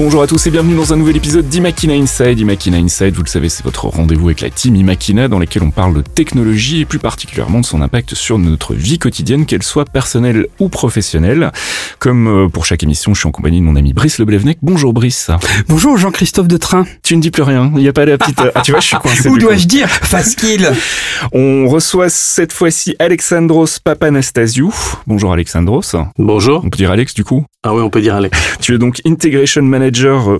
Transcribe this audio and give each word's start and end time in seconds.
Bonjour 0.00 0.22
à 0.22 0.28
tous 0.28 0.46
et 0.46 0.52
bienvenue 0.52 0.76
dans 0.76 0.92
un 0.92 0.96
nouvel 0.96 1.16
épisode 1.16 1.48
d'Imakina 1.48 1.92
Inside. 1.92 2.38
Imakina 2.38 2.76
Inside, 2.76 3.16
vous 3.16 3.24
le 3.24 3.28
savez, 3.28 3.48
c'est 3.48 3.64
votre 3.64 3.88
rendez-vous 3.88 4.28
avec 4.28 4.42
la 4.42 4.48
team 4.48 4.76
Imakina 4.76 5.26
dans 5.26 5.40
laquelle 5.40 5.64
on 5.64 5.72
parle 5.72 5.92
de 5.92 6.02
technologie 6.02 6.82
et 6.82 6.84
plus 6.84 7.00
particulièrement 7.00 7.58
de 7.58 7.66
son 7.66 7.82
impact 7.82 8.14
sur 8.14 8.38
notre 8.38 8.74
vie 8.74 9.00
quotidienne, 9.00 9.44
qu'elle 9.44 9.64
soit 9.64 9.86
personnelle 9.86 10.46
ou 10.60 10.68
professionnelle. 10.68 11.50
Comme 11.98 12.28
euh, 12.28 12.48
pour 12.48 12.64
chaque 12.64 12.84
émission, 12.84 13.12
je 13.12 13.18
suis 13.18 13.26
en 13.26 13.32
compagnie 13.32 13.58
de 13.58 13.64
mon 13.64 13.74
ami 13.74 13.92
Brice 13.92 14.20
Leblevnec. 14.20 14.58
Bonjour 14.62 14.92
Brice. 14.92 15.32
Bonjour 15.68 15.98
Jean-Christophe 15.98 16.46
de 16.46 16.58
Train. 16.58 16.84
Tu 17.02 17.16
ne 17.16 17.20
dis 17.20 17.32
plus 17.32 17.42
rien, 17.42 17.72
il 17.74 17.80
n'y 17.80 17.88
a 17.88 17.92
pas 17.92 18.04
la 18.04 18.18
petite... 18.18 18.40
Ah 18.54 18.60
tu 18.60 18.70
vois, 18.70 18.80
je 18.80 18.86
suis 18.86 18.96
coincé. 18.98 19.28
Où 19.28 19.36
dois-je 19.36 19.66
dire 19.66 19.88
Facile. 19.88 20.70
On 21.32 21.66
reçoit 21.66 22.08
cette 22.08 22.52
fois-ci 22.52 22.94
Alexandros 23.00 23.80
Papanastasiou. 23.82 24.72
Bonjour 25.08 25.32
Alexandros. 25.32 25.96
Bonjour. 26.18 26.62
On 26.64 26.70
peut 26.70 26.76
dire 26.76 26.92
Alex 26.92 27.14
du 27.14 27.24
coup? 27.24 27.44
Ah 27.64 27.74
oui, 27.74 27.82
on 27.82 27.90
peut 27.90 28.00
dire 28.00 28.14
Alex. 28.14 28.38
Tu 28.60 28.76
es 28.76 28.78
donc 28.78 29.00
Integration 29.04 29.62
Manager 29.62 29.87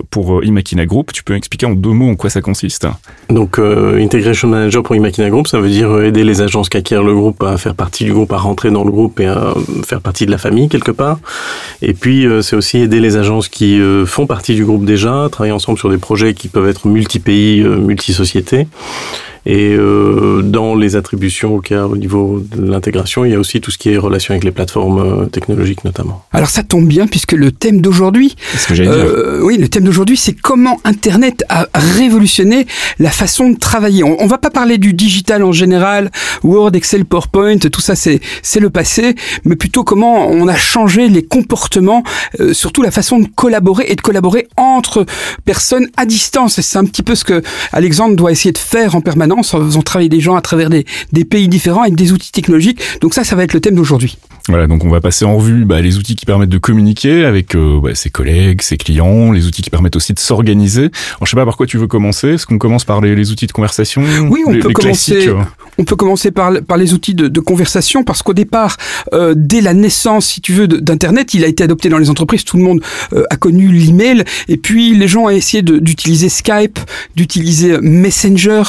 pour 0.09 0.37
euh, 0.37 0.45
Imakina 0.45 0.85
Group. 0.85 1.11
Tu 1.13 1.23
peux 1.23 1.35
expliquer 1.35 1.65
en 1.65 1.73
deux 1.73 1.91
mots 1.91 2.09
en 2.09 2.15
quoi 2.15 2.29
ça 2.29 2.41
consiste? 2.41 2.87
Donc, 3.29 3.59
euh, 3.59 4.01
Integration 4.01 4.47
Manager 4.47 4.83
pour 4.83 4.95
Imakina 4.95 5.29
Group, 5.29 5.47
ça 5.47 5.59
veut 5.59 5.69
dire 5.69 5.89
euh, 5.89 6.05
aider 6.05 6.23
les 6.23 6.41
agences 6.41 6.69
qui 6.69 6.77
acquièrent 6.77 7.03
le 7.03 7.13
groupe 7.13 7.43
à 7.43 7.57
faire 7.57 7.75
partie 7.75 8.03
du 8.03 8.13
groupe, 8.13 8.31
à 8.33 8.37
rentrer 8.37 8.71
dans 8.71 8.83
le 8.83 8.91
groupe 8.91 9.19
et 9.19 9.27
à 9.27 9.53
faire 9.85 10.01
partie 10.01 10.25
de 10.25 10.31
la 10.31 10.37
famille 10.37 10.69
quelque 10.69 10.91
part. 10.91 11.19
Et 11.81 11.93
puis, 11.93 12.25
c'est 12.41 12.55
aussi 12.55 12.77
aider 12.77 12.99
les 12.99 13.17
agences 13.17 13.47
qui 13.47 13.79
font 14.05 14.27
partie 14.27 14.55
du 14.55 14.65
groupe 14.65 14.85
déjà, 14.85 15.27
travailler 15.31 15.53
ensemble 15.53 15.77
sur 15.77 15.89
des 15.89 15.97
projets 15.97 16.33
qui 16.33 16.47
peuvent 16.47 16.67
être 16.67 16.87
multi-pays, 16.87 17.63
multi-sociétés. 17.63 18.67
Et 19.45 19.73
euh, 19.73 20.41
dans 20.41 20.75
les 20.75 20.95
attributions 20.95 21.59
qu'il 21.59 21.77
y 21.77 21.79
a 21.79 21.87
au 21.87 21.97
niveau 21.97 22.43
de 22.55 22.69
l'intégration, 22.69 23.25
il 23.25 23.31
y 23.31 23.35
a 23.35 23.39
aussi 23.39 23.61
tout 23.61 23.71
ce 23.71 23.77
qui 23.77 23.89
est 23.89 23.97
relation 23.97 24.33
avec 24.33 24.43
les 24.43 24.51
plateformes 24.51 24.99
euh, 24.99 25.25
technologiques 25.25 25.83
notamment. 25.85 26.25
Alors 26.31 26.49
ça 26.49 26.63
tombe 26.63 26.87
bien 26.87 27.07
puisque 27.07 27.31
le 27.31 27.51
thème 27.51 27.81
d'aujourd'hui, 27.81 28.35
euh, 28.71 29.41
oui, 29.41 29.57
le 29.57 29.67
thème 29.69 29.83
d'aujourd'hui, 29.83 30.17
c'est 30.17 30.33
comment 30.33 30.79
Internet 30.83 31.43
a 31.49 31.67
révolutionné 31.73 32.67
la 32.99 33.09
façon 33.09 33.49
de 33.51 33.57
travailler. 33.57 34.03
On, 34.03 34.21
on 34.21 34.27
va 34.27 34.37
pas 34.37 34.49
parler 34.49 34.77
du 34.77 34.93
digital 34.93 35.43
en 35.43 35.51
général, 35.51 36.11
Word, 36.43 36.71
Excel, 36.73 37.05
PowerPoint, 37.05 37.57
tout 37.57 37.81
ça 37.81 37.95
c'est 37.95 38.19
c'est 38.41 38.59
le 38.59 38.69
passé, 38.69 39.15
mais 39.45 39.55
plutôt 39.55 39.83
comment 39.83 40.27
on 40.27 40.47
a 40.47 40.55
changé 40.55 41.07
les 41.07 41.23
comportements, 41.23 42.03
euh, 42.39 42.53
surtout 42.53 42.81
la 42.81 42.91
façon 42.91 43.19
de 43.19 43.27
collaborer 43.35 43.85
et 43.87 43.95
de 43.95 44.01
collaborer 44.01 44.47
entre 44.57 45.05
personnes 45.45 45.87
à 45.97 46.05
distance. 46.05 46.59
Et 46.59 46.61
c'est 46.61 46.77
un 46.77 46.85
petit 46.85 47.03
peu 47.03 47.15
ce 47.15 47.23
que 47.23 47.41
Alexandre 47.71 48.15
doit 48.15 48.31
essayer 48.31 48.51
de 48.51 48.57
faire 48.57 48.95
en 48.95 49.01
permanence 49.01 49.28
en 49.37 49.43
faisant 49.43 49.81
travailler 49.81 50.09
des 50.09 50.19
gens 50.19 50.35
à 50.35 50.41
travers 50.41 50.69
des, 50.69 50.85
pays 51.29 51.47
différents 51.47 51.81
avec 51.81 51.95
des 51.95 52.11
outils 52.11 52.31
technologiques. 52.31 52.81
Donc 53.01 53.13
ça, 53.13 53.23
ça 53.23 53.35
va 53.35 53.43
être 53.43 53.53
le 53.53 53.61
thème 53.61 53.75
d'aujourd'hui. 53.75 54.17
Voilà, 54.47 54.65
donc 54.65 54.83
on 54.83 54.89
va 54.89 54.99
passer 54.99 55.25
en 55.25 55.37
revue 55.37 55.65
bah, 55.65 55.79
les 55.79 55.97
outils 55.97 56.15
qui 56.15 56.25
permettent 56.25 56.49
de 56.49 56.57
communiquer 56.57 57.25
avec 57.25 57.55
euh, 57.55 57.79
bah, 57.81 57.93
ses 57.93 58.09
collègues, 58.09 58.61
ses 58.61 58.77
clients, 58.77 59.31
les 59.31 59.45
outils 59.45 59.61
qui 59.61 59.69
permettent 59.69 59.95
aussi 59.95 60.13
de 60.13 60.19
s'organiser. 60.19 60.83
Alors, 60.83 61.25
je 61.25 61.29
sais 61.29 61.35
pas 61.35 61.45
par 61.45 61.55
quoi 61.55 61.67
tu 61.67 61.77
veux 61.77 61.87
commencer. 61.87 62.29
Est-ce 62.29 62.47
qu'on 62.47 62.57
commence 62.57 62.83
par 62.83 63.01
les, 63.01 63.31
outils 63.31 63.47
de 63.47 63.51
conversation 63.51 64.01
Oui, 64.29 64.41
on 64.47 64.53
peut 64.53 64.73
commencer. 64.73 65.27
Euh 65.27 65.35
on 65.79 65.85
peut 65.85 65.95
commencer 65.95 66.31
par, 66.31 66.51
par 66.67 66.77
les 66.77 66.93
outils 66.93 67.15
de, 67.15 67.29
de 67.29 67.39
conversation 67.39 68.03
parce 68.03 68.21
qu'au 68.21 68.33
départ, 68.33 68.75
euh, 69.13 69.33
dès 69.35 69.61
la 69.61 69.73
naissance, 69.73 70.25
si 70.25 70.41
tu 70.41 70.51
veux, 70.51 70.67
d'Internet, 70.67 71.33
il 71.33 71.45
a 71.45 71.47
été 71.47 71.63
adopté 71.63 71.87
dans 71.87 71.97
les 71.97 72.09
entreprises. 72.09 72.43
Tout 72.43 72.57
le 72.57 72.63
monde 72.63 72.81
euh, 73.13 73.23
a 73.29 73.37
connu 73.37 73.69
l'email 73.69 74.25
et 74.49 74.57
puis 74.57 74.93
les 74.93 75.07
gens 75.07 75.23
ont 75.23 75.29
essayé 75.29 75.63
d'utiliser 75.63 76.27
Skype, 76.27 76.79
d'utiliser 77.15 77.77
Messenger, 77.79 78.63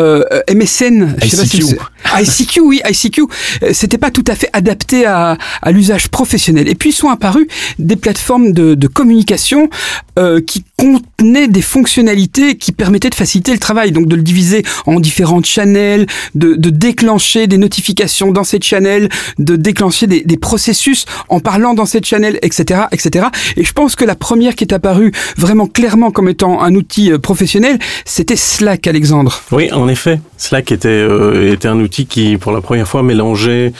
euh, 0.00 0.54
MSN, 0.54 1.16
je 1.22 1.28
sais 1.28 1.46
ICQ. 1.46 1.76
Pas 2.04 2.24
si 2.24 2.42
ICQ, 2.42 2.60
oui, 2.60 2.80
ICQ. 2.88 3.22
Euh, 3.62 3.70
c'était 3.72 3.98
pas 3.98 4.10
tout 4.10 4.24
à 4.26 4.34
fait 4.34 4.50
adapté 4.52 5.06
à, 5.06 5.36
à 5.62 5.72
l'usage 5.72 6.08
professionnel. 6.08 6.68
Et 6.68 6.74
puis 6.74 6.92
sont 6.92 7.08
apparues 7.08 7.48
des 7.78 7.96
plateformes 7.96 8.52
de, 8.52 8.74
de 8.74 8.86
communication 8.86 9.70
euh, 10.18 10.40
qui 10.40 10.64
contenaient 10.76 11.48
des 11.48 11.62
fonctionnalités 11.62 12.56
qui 12.56 12.72
permettaient 12.72 13.10
de 13.10 13.14
faciliter 13.14 13.52
le 13.52 13.58
travail, 13.58 13.92
donc 13.92 14.06
de 14.06 14.16
le 14.16 14.22
diviser 14.22 14.64
en 14.86 15.00
différentes 15.00 15.46
channels, 15.46 16.06
de 16.34 16.50
de, 16.56 16.70
déclencher 16.70 17.46
des 17.46 17.58
notifications 17.58 18.32
dans 18.32 18.44
cette 18.44 18.64
channel, 18.64 19.08
de 19.38 19.56
déclencher 19.56 20.06
des, 20.06 20.22
des, 20.22 20.36
processus 20.36 21.04
en 21.28 21.40
parlant 21.40 21.74
dans 21.74 21.86
cette 21.86 22.06
channel, 22.06 22.38
etc., 22.42 22.82
etc. 22.92 23.26
Et 23.56 23.64
je 23.64 23.72
pense 23.72 23.96
que 23.96 24.04
la 24.04 24.14
première 24.14 24.54
qui 24.54 24.64
est 24.64 24.72
apparue 24.72 25.12
vraiment 25.36 25.66
clairement 25.66 26.10
comme 26.10 26.28
étant 26.28 26.62
un 26.62 26.74
outil 26.74 27.12
euh, 27.12 27.18
professionnel, 27.18 27.78
c'était 28.04 28.36
Slack, 28.36 28.86
Alexandre. 28.86 29.42
Oui, 29.52 29.70
en 29.72 29.88
effet, 29.90 30.20
Slack 30.36 30.72
était 30.72 30.88
euh, 30.88 31.52
était 31.52 31.68
un 31.68 31.78
outil 31.78 32.06
qui, 32.06 32.38
pour 32.38 32.52
la 32.52 32.60
première 32.60 32.88
fois, 32.88 33.02
mélangeait 33.02 33.72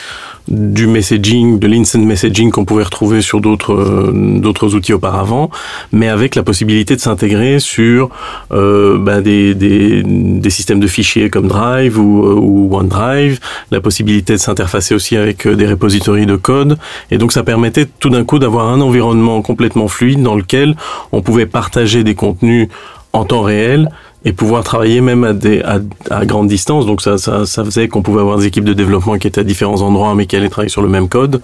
du 0.48 0.86
messaging, 0.86 1.58
de 1.58 1.66
l'instant 1.66 2.00
messaging 2.00 2.50
qu'on 2.50 2.64
pouvait 2.64 2.82
retrouver 2.82 3.22
sur 3.22 3.40
d'autres 3.40 3.72
euh, 3.72 4.74
outils 4.74 4.92
auparavant, 4.92 5.50
mais 5.92 6.08
avec 6.08 6.34
la 6.34 6.42
possibilité 6.42 6.96
de 6.96 7.00
s'intégrer 7.00 7.60
sur 7.60 8.10
euh, 8.52 8.98
ben 8.98 9.20
des, 9.20 10.50
systèmes 10.50 10.80
de 10.80 10.88
fichiers 10.88 11.30
comme 11.30 11.46
Drive 11.46 11.98
ou, 11.98 12.24
ou 12.24 12.76
OneDrive, 12.76 13.38
la 13.70 13.80
possibilité 13.80 14.32
de 14.32 14.38
s'interfacer 14.38 14.94
aussi 14.94 15.16
avec 15.16 15.46
des 15.46 15.66
repositories 15.66 16.26
de 16.26 16.36
code, 16.36 16.78
et 17.10 17.18
donc 17.18 17.32
ça 17.32 17.44
permettait 17.44 17.86
tout 17.86 18.10
d'un 18.10 18.24
coup 18.24 18.38
d'avoir 18.38 18.68
un 18.68 18.80
environnement 18.80 19.42
complètement 19.42 19.86
fluide 19.88 20.22
dans 20.22 20.34
lequel 20.34 20.74
on 21.12 21.22
pouvait 21.22 21.46
partager 21.46 22.02
des 22.02 22.14
contenus 22.14 22.68
en 23.12 23.24
temps 23.24 23.42
réel 23.42 23.88
et 24.24 24.32
pouvoir 24.32 24.64
travailler 24.64 25.00
même 25.00 25.24
à, 25.24 25.32
des, 25.32 25.62
à, 25.62 25.78
à 26.10 26.26
grande 26.26 26.48
distance. 26.48 26.86
Donc 26.86 27.00
ça, 27.00 27.16
ça, 27.16 27.46
ça 27.46 27.64
faisait 27.64 27.88
qu'on 27.88 28.02
pouvait 28.02 28.20
avoir 28.20 28.38
des 28.38 28.46
équipes 28.46 28.64
de 28.64 28.74
développement 28.74 29.16
qui 29.18 29.26
étaient 29.26 29.40
à 29.40 29.44
différents 29.44 29.80
endroits 29.80 30.14
mais 30.14 30.26
qui 30.26 30.36
allaient 30.36 30.48
travailler 30.48 30.70
sur 30.70 30.82
le 30.82 30.88
même 30.88 31.08
code, 31.08 31.40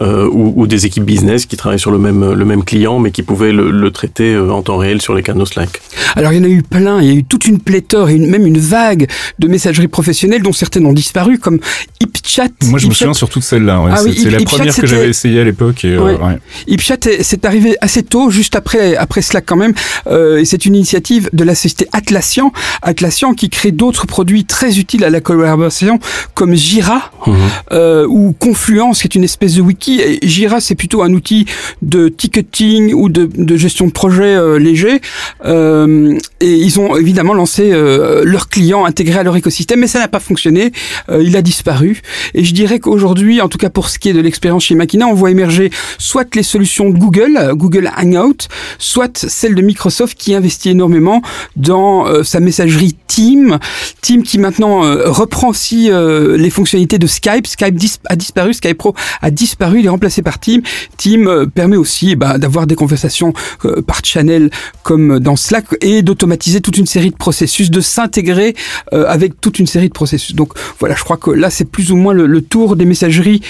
euh, 0.00 0.28
ou, 0.30 0.52
ou, 0.56 0.66
des 0.66 0.86
équipes 0.86 1.04
business 1.04 1.46
qui 1.46 1.56
travaillaient 1.56 1.78
sur 1.78 1.90
le 1.90 1.98
même, 1.98 2.32
le 2.32 2.44
même 2.44 2.64
client 2.64 2.98
mais 2.98 3.10
qui 3.10 3.22
pouvaient 3.22 3.52
le, 3.52 3.70
le, 3.70 3.90
traiter 3.90 4.34
euh, 4.34 4.50
en 4.50 4.62
temps 4.62 4.78
réel 4.78 5.00
sur 5.00 5.14
les 5.14 5.22
canaux 5.22 5.46
Slack. 5.46 5.80
Alors 6.16 6.32
il 6.32 6.38
y 6.38 6.40
en 6.40 6.44
a 6.44 6.48
eu 6.48 6.62
plein, 6.62 7.00
il 7.00 7.06
y 7.06 7.10
a 7.10 7.14
eu 7.14 7.24
toute 7.24 7.46
une 7.46 7.60
pléthore 7.60 8.10
et 8.10 8.14
une, 8.14 8.26
même 8.26 8.46
une 8.46 8.58
vague 8.58 9.06
de 9.38 9.48
messageries 9.48 9.88
professionnelles 9.88 10.42
dont 10.42 10.52
certaines 10.52 10.86
ont 10.86 10.92
disparu 10.92 11.38
comme 11.38 11.60
HipChat. 12.00 12.48
Moi 12.64 12.78
je 12.78 12.86
HipChat. 12.86 12.88
me 12.88 12.94
souviens 12.94 13.14
surtout 13.14 13.38
de 13.38 13.44
celle-là. 13.44 13.80
Ouais. 13.80 13.90
Ah 13.94 14.00
oui, 14.04 14.18
c'est 14.20 14.30
la 14.30 14.40
première 14.40 14.74
que 14.74 14.86
j'avais 14.86 15.08
essayé 15.08 15.40
à 15.40 15.44
l'époque. 15.44 15.84
Et, 15.84 15.96
ouais. 15.96 16.16
ouais. 16.16 16.38
HipChat 16.66 16.96
c'est 17.20 17.44
arrivé 17.44 17.76
assez 17.80 18.02
tôt, 18.02 18.30
juste 18.30 18.56
après, 18.56 18.96
après 18.96 19.22
Slack 19.22 19.44
quand 19.46 19.56
même, 19.56 19.74
euh, 20.08 20.38
et 20.38 20.44
c'est 20.44 20.64
une 20.66 20.74
initiative 20.74 21.30
de 21.32 21.44
la 21.44 21.54
société 21.54 21.86
Atlassian 22.08 22.52
Atlassian 22.80 23.34
qui 23.34 23.50
crée 23.50 23.70
d'autres 23.70 24.06
produits 24.06 24.46
très 24.46 24.78
utiles 24.78 25.04
à 25.04 25.10
la 25.10 25.20
collaboration 25.20 25.98
comme 26.32 26.54
Jira 26.54 27.10
mmh. 27.26 27.32
euh, 27.72 28.06
ou 28.06 28.32
Confluence 28.32 29.00
qui 29.02 29.08
est 29.08 29.14
une 29.14 29.24
espèce 29.24 29.54
de 29.54 29.60
wiki. 29.60 30.00
Et 30.00 30.18
Jira 30.26 30.60
c'est 30.60 30.74
plutôt 30.74 31.02
un 31.02 31.12
outil 31.12 31.44
de 31.82 32.08
ticketing 32.08 32.94
ou 32.94 33.10
de, 33.10 33.26
de 33.26 33.56
gestion 33.56 33.86
de 33.86 33.92
projet 33.92 34.36
euh, 34.36 34.58
léger. 34.58 35.02
Euh, 35.44 36.16
et 36.40 36.54
ils 36.54 36.80
ont 36.80 36.96
évidemment 36.96 37.34
lancé 37.34 37.70
euh, 37.72 38.22
leurs 38.24 38.48
clients 38.48 38.86
intégrés 38.86 39.18
à 39.18 39.22
leur 39.22 39.36
écosystème, 39.36 39.80
mais 39.80 39.86
ça 39.86 39.98
n'a 39.98 40.08
pas 40.08 40.20
fonctionné. 40.20 40.72
Euh, 41.10 41.22
il 41.22 41.36
a 41.36 41.42
disparu. 41.42 42.00
Et 42.32 42.44
je 42.44 42.54
dirais 42.54 42.78
qu'aujourd'hui, 42.78 43.42
en 43.42 43.48
tout 43.48 43.58
cas 43.58 43.68
pour 43.68 43.88
ce 43.88 43.98
qui 43.98 44.08
est 44.08 44.14
de 44.14 44.20
l'expérience 44.20 44.64
chez 44.64 44.74
Makina, 44.74 45.06
on 45.06 45.14
voit 45.14 45.30
émerger 45.30 45.70
soit 45.98 46.34
les 46.34 46.42
solutions 46.42 46.88
de 46.88 46.98
Google, 46.98 47.52
Google 47.54 47.90
Hangout, 47.96 48.48
soit 48.78 49.18
celle 49.18 49.54
de 49.54 49.62
Microsoft 49.62 50.16
qui 50.18 50.34
investit 50.34 50.70
énormément 50.70 51.20
dans 51.56 51.97
euh, 52.06 52.22
sa 52.22 52.40
messagerie 52.40 52.96
Team, 53.06 53.58
Team 54.00 54.22
qui 54.22 54.38
maintenant 54.38 54.84
euh, 54.84 55.10
reprend 55.10 55.48
aussi 55.48 55.90
euh, 55.90 56.36
les 56.36 56.50
fonctionnalités 56.50 56.98
de 56.98 57.06
Skype. 57.06 57.46
Skype 57.46 57.76
a 58.06 58.16
disparu, 58.16 58.54
Skype 58.54 58.78
Pro 58.78 58.94
a 59.22 59.30
disparu, 59.30 59.80
il 59.80 59.86
est 59.86 59.90
remplacé 59.90 60.22
par 60.22 60.38
Team. 60.38 60.62
Team 60.96 61.46
permet 61.54 61.76
aussi 61.76 62.16
bah, 62.16 62.38
d'avoir 62.38 62.66
des 62.66 62.74
conversations 62.74 63.32
par 63.86 64.04
channel 64.04 64.50
comme 64.82 65.18
dans 65.18 65.36
Slack 65.36 65.66
et 65.80 66.02
d'automatiser 66.02 66.60
toute 66.60 66.76
une 66.76 66.86
série 66.86 67.10
de 67.10 67.16
processus, 67.16 67.70
de 67.70 67.80
s'intégrer 67.80 68.54
avec 68.92 69.40
toute 69.40 69.58
une 69.58 69.66
série 69.66 69.88
de 69.88 69.92
processus. 69.92 70.34
Donc 70.34 70.52
voilà, 70.78 70.94
je 70.94 71.02
crois 71.02 71.16
que 71.16 71.30
là 71.30 71.50
c'est 71.50 71.64
plus 71.64 71.90
ou 71.92 71.96
moins 71.96 72.14
le 72.14 72.40
tour 72.42 72.76
des 72.76 72.84
messageries 72.84 73.40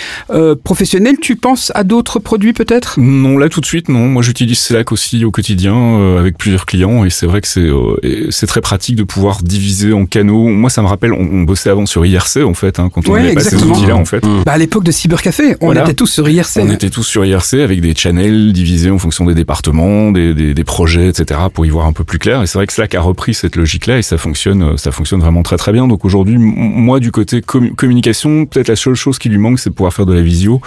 professionnelles. 0.65 1.19
Tu 1.21 1.37
penses 1.37 1.73
à 1.75 1.85
d'autres 1.85 2.19
produits 2.19 2.53
peut-être? 2.53 2.99
Non, 2.99 3.39
là 3.39 3.49
tout 3.49 3.61
de 3.61 3.67
suite 3.67 3.89
non. 3.89 4.07
Moi 4.07 4.23
j'utilise 4.23 4.59
Slack 4.59 4.93
aussi 4.93 5.25
au 5.25 5.31
quotidien 5.31 6.19
avec 6.19 6.39
plusieurs 6.39 6.67
clients 6.67 7.05
et 7.05 7.11
c'est 7.11 7.27
vrai 7.27 7.41
que 7.41 7.49
c'est 7.49 8.38
c'est 8.39 8.47
très 8.47 8.61
pratique 8.61 8.95
de 8.95 9.03
pouvoir 9.03 9.43
diviser 9.43 9.93
en 9.93 10.07
canaux. 10.07 10.47
Moi, 10.49 10.71
ça 10.71 10.81
me 10.81 10.87
rappelle, 10.87 11.13
on, 11.13 11.29
on 11.33 11.43
bossait 11.43 11.71
avant 11.71 11.87
sur 11.87 12.07
IRC 12.07 12.45
en 12.45 12.55
fait, 12.55 12.79
hein, 12.79 12.89
quand 12.93 13.09
on 13.09 13.13
ouais, 13.13 13.35
pas 13.35 13.41
ces 13.41 13.57
outils-là 13.57 13.97
en 13.97 14.05
fait. 14.05 14.23
Bah, 14.47 14.53
à 14.53 14.59
l'époque 14.59 14.85
de 14.85 14.93
Cybercafé, 14.93 15.57
on 15.61 15.67
voilà. 15.67 15.83
était 15.83 15.95
tous 15.95 16.07
sur 16.07 16.29
IRC. 16.29 16.59
On 16.61 16.71
était 16.71 16.91
tous 16.91 17.03
sur 17.03 17.25
IRC 17.25 17.55
avec 17.55 17.81
des 17.81 17.95
channels 17.97 18.53
divisés 18.53 18.91
en 18.91 18.99
fonction 18.99 19.25
des 19.25 19.35
départements, 19.35 20.13
des, 20.13 20.35
des, 20.35 20.55
des 20.55 20.65
projets, 20.65 21.09
etc. 21.09 21.41
pour 21.53 21.67
y 21.67 21.69
voir 21.69 21.87
un 21.87 21.93
peu 21.93 22.05
plus 22.05 22.21
clair. 22.21 22.43
Et 22.43 22.47
c'est 22.47 22.59
vrai 22.59 22.69
que 22.69 22.73
Slack 22.73 22.95
a 22.95 23.01
repris 23.01 23.35
cette 23.35 23.57
logique-là 23.57 23.99
et 23.99 24.03
ça 24.03 24.19
fonctionne, 24.19 24.79
ça 24.79 24.93
fonctionne 24.93 25.21
vraiment 25.21 25.43
très 25.43 25.57
très 25.57 25.73
bien. 25.73 25.89
Donc 25.89 26.05
aujourd'hui, 26.05 26.37
moi 26.39 27.01
du 27.01 27.11
côté 27.11 27.43
com 27.43 27.75
communication, 27.75 28.47
peut-être 28.47 28.69
la 28.69 28.77
seule 28.77 28.95
chose 28.95 29.19
qui 29.19 29.29
lui 29.29 29.39
manque, 29.39 29.59
c'est 29.59 29.71
de 29.71 29.75
pouvoir 29.75 29.93
faire 29.93 30.07
de 30.07 30.15
la 30.15 30.23
visio. 30.23 30.61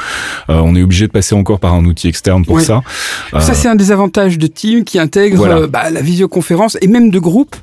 Euh, 0.49 0.59
on 0.61 0.75
est 0.75 0.83
obligé 0.83 1.07
de 1.07 1.11
passer 1.11 1.35
encore 1.35 1.59
par 1.59 1.73
un 1.73 1.85
outil 1.85 2.09
externe 2.09 2.43
pour 2.43 2.55
ouais. 2.55 2.63
ça. 2.63 2.81
Ça, 3.31 3.37
euh... 3.37 3.53
c'est 3.53 3.69
un 3.69 3.75
des 3.75 3.91
avantages 3.91 4.37
de 4.37 4.47
Team 4.47 4.83
qui 4.83 4.99
intègre 4.99 5.37
voilà. 5.37 5.55
euh, 5.59 5.67
bah, 5.67 5.89
la 5.89 6.01
visioconférence 6.01 6.77
et 6.81 6.87
même 6.87 7.11
de 7.11 7.19
groupe 7.19 7.55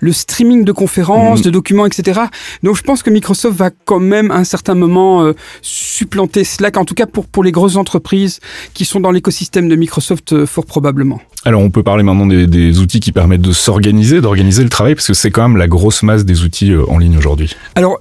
le 0.00 0.12
streaming 0.12 0.64
de 0.64 0.72
conférences, 0.72 1.40
mhm. 1.40 1.44
de 1.44 1.50
documents, 1.50 1.86
etc. 1.86 2.20
Donc 2.62 2.76
je 2.76 2.82
pense 2.82 3.02
que 3.02 3.10
Microsoft 3.10 3.56
va 3.56 3.70
quand 3.70 4.00
même 4.00 4.30
à 4.30 4.36
un 4.36 4.44
certain 4.44 4.74
moment 4.74 5.24
euh, 5.24 5.34
supplanter 5.60 6.44
Slack, 6.44 6.76
en 6.76 6.84
tout 6.84 6.94
cas 6.94 7.06
pour, 7.06 7.26
pour 7.26 7.44
les 7.44 7.52
grosses 7.52 7.76
entreprises 7.76 8.40
qui 8.74 8.84
sont 8.84 9.00
dans 9.00 9.10
l'écosystème 9.10 9.68
de 9.68 9.76
Microsoft 9.76 10.32
euh, 10.32 10.46
fort 10.46 10.66
probablement. 10.66 11.20
Alors 11.44 11.62
on 11.62 11.70
peut 11.70 11.82
parler 11.82 12.02
maintenant 12.02 12.26
des, 12.26 12.46
des 12.46 12.78
outils 12.78 13.00
qui 13.00 13.12
permettent 13.12 13.42
de 13.42 13.52
s'organiser, 13.52 14.20
d'organiser 14.20 14.62
le 14.62 14.68
travail, 14.68 14.94
parce 14.94 15.06
que 15.06 15.14
c'est 15.14 15.30
quand 15.30 15.48
même 15.48 15.56
la 15.56 15.68
grosse 15.68 16.02
masse 16.02 16.24
des 16.24 16.42
outils 16.42 16.72
euh, 16.72 16.88
en 16.88 16.98
ligne 16.98 17.16
aujourd'hui. 17.16 17.54
Alors, 17.74 17.98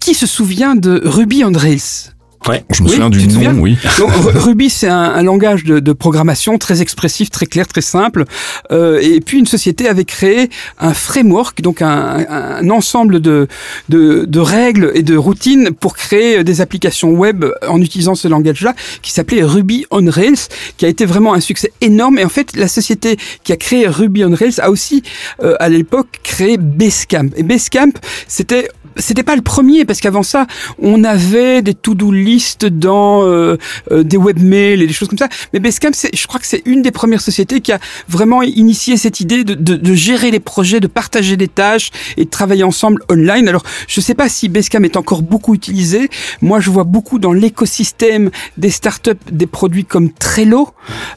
qui 0.00 0.14
se 0.14 0.26
souvient 0.26 0.74
de 0.74 1.00
Ruby 1.04 1.44
on 1.44 1.52
Rails? 1.52 2.12
Ouais. 2.48 2.64
Je 2.74 2.82
me 2.82 2.88
souviens 2.88 3.10
du 3.10 3.26
nom, 3.28 3.60
oui. 3.60 3.78
Ruby, 3.98 4.68
c'est 4.68 4.88
un, 4.88 5.22
langage 5.22 5.64
de, 5.64 5.78
de, 5.78 5.92
programmation 5.92 6.58
très 6.58 6.82
expressif, 6.82 7.30
très 7.30 7.46
clair, 7.46 7.66
très 7.68 7.80
simple. 7.80 8.24
Euh, 8.72 8.98
et 9.00 9.20
puis 9.20 9.38
une 9.38 9.46
société 9.46 9.88
avait 9.88 10.04
créé 10.04 10.50
un 10.78 10.94
framework, 10.94 11.62
donc 11.62 11.82
un, 11.82 12.26
un 12.28 12.70
ensemble 12.70 13.20
de, 13.20 13.46
de, 13.88 14.24
de, 14.24 14.40
règles 14.40 14.90
et 14.94 15.02
de 15.02 15.16
routines 15.16 15.70
pour 15.70 15.96
créer 15.96 16.42
des 16.42 16.60
applications 16.60 17.10
web 17.10 17.44
en 17.66 17.80
utilisant 17.80 18.14
ce 18.14 18.26
langage-là, 18.26 18.74
qui 19.02 19.12
s'appelait 19.12 19.44
Ruby 19.44 19.86
on 19.90 20.04
Rails, 20.10 20.48
qui 20.76 20.84
a 20.84 20.88
été 20.88 21.04
vraiment 21.04 21.34
un 21.34 21.40
succès 21.40 21.72
énorme. 21.80 22.18
Et 22.18 22.24
en 22.24 22.28
fait, 22.28 22.56
la 22.56 22.68
société 22.68 23.16
qui 23.44 23.52
a 23.52 23.56
créé 23.56 23.86
Ruby 23.86 24.24
on 24.24 24.34
Rails 24.34 24.60
a 24.60 24.70
aussi, 24.70 25.02
euh, 25.42 25.54
à 25.60 25.68
l'époque, 25.68 26.08
créé 26.22 26.56
Basecamp. 26.56 27.28
Et 27.36 27.42
Basecamp, 27.44 27.92
c'était 28.26 28.68
c'était 28.96 29.22
pas 29.22 29.36
le 29.36 29.42
premier 29.42 29.84
parce 29.84 30.00
qu'avant 30.00 30.22
ça, 30.22 30.46
on 30.80 31.04
avait 31.04 31.62
des 31.62 31.74
to-do 31.74 32.12
list 32.12 32.66
dans 32.66 33.24
euh, 33.24 33.56
euh, 33.90 34.02
des 34.02 34.16
webmails 34.16 34.82
et 34.82 34.86
des 34.86 34.92
choses 34.92 35.08
comme 35.08 35.18
ça. 35.18 35.28
Mais 35.52 35.60
Basecamp, 35.60 35.90
je 36.12 36.26
crois 36.26 36.40
que 36.40 36.46
c'est 36.46 36.62
une 36.66 36.82
des 36.82 36.90
premières 36.90 37.20
sociétés 37.20 37.60
qui 37.60 37.72
a 37.72 37.78
vraiment 38.08 38.42
initié 38.42 38.96
cette 38.96 39.20
idée 39.20 39.44
de, 39.44 39.54
de, 39.54 39.76
de, 39.76 39.94
gérer 39.94 40.30
les 40.30 40.40
projets, 40.40 40.80
de 40.80 40.86
partager 40.86 41.36
les 41.36 41.48
tâches 41.48 41.90
et 42.16 42.24
de 42.24 42.30
travailler 42.30 42.64
ensemble 42.64 43.02
online. 43.10 43.48
Alors, 43.48 43.62
je 43.88 44.00
sais 44.00 44.14
pas 44.14 44.28
si 44.28 44.48
Basecamp 44.48 44.82
est 44.82 44.96
encore 44.96 45.22
beaucoup 45.22 45.54
utilisé. 45.54 46.08
Moi, 46.40 46.60
je 46.60 46.70
vois 46.70 46.84
beaucoup 46.84 47.18
dans 47.18 47.32
l'écosystème 47.32 48.30
des 48.56 48.70
startups 48.70 49.10
des 49.30 49.46
produits 49.46 49.84
comme 49.84 50.10
Trello, 50.12 50.70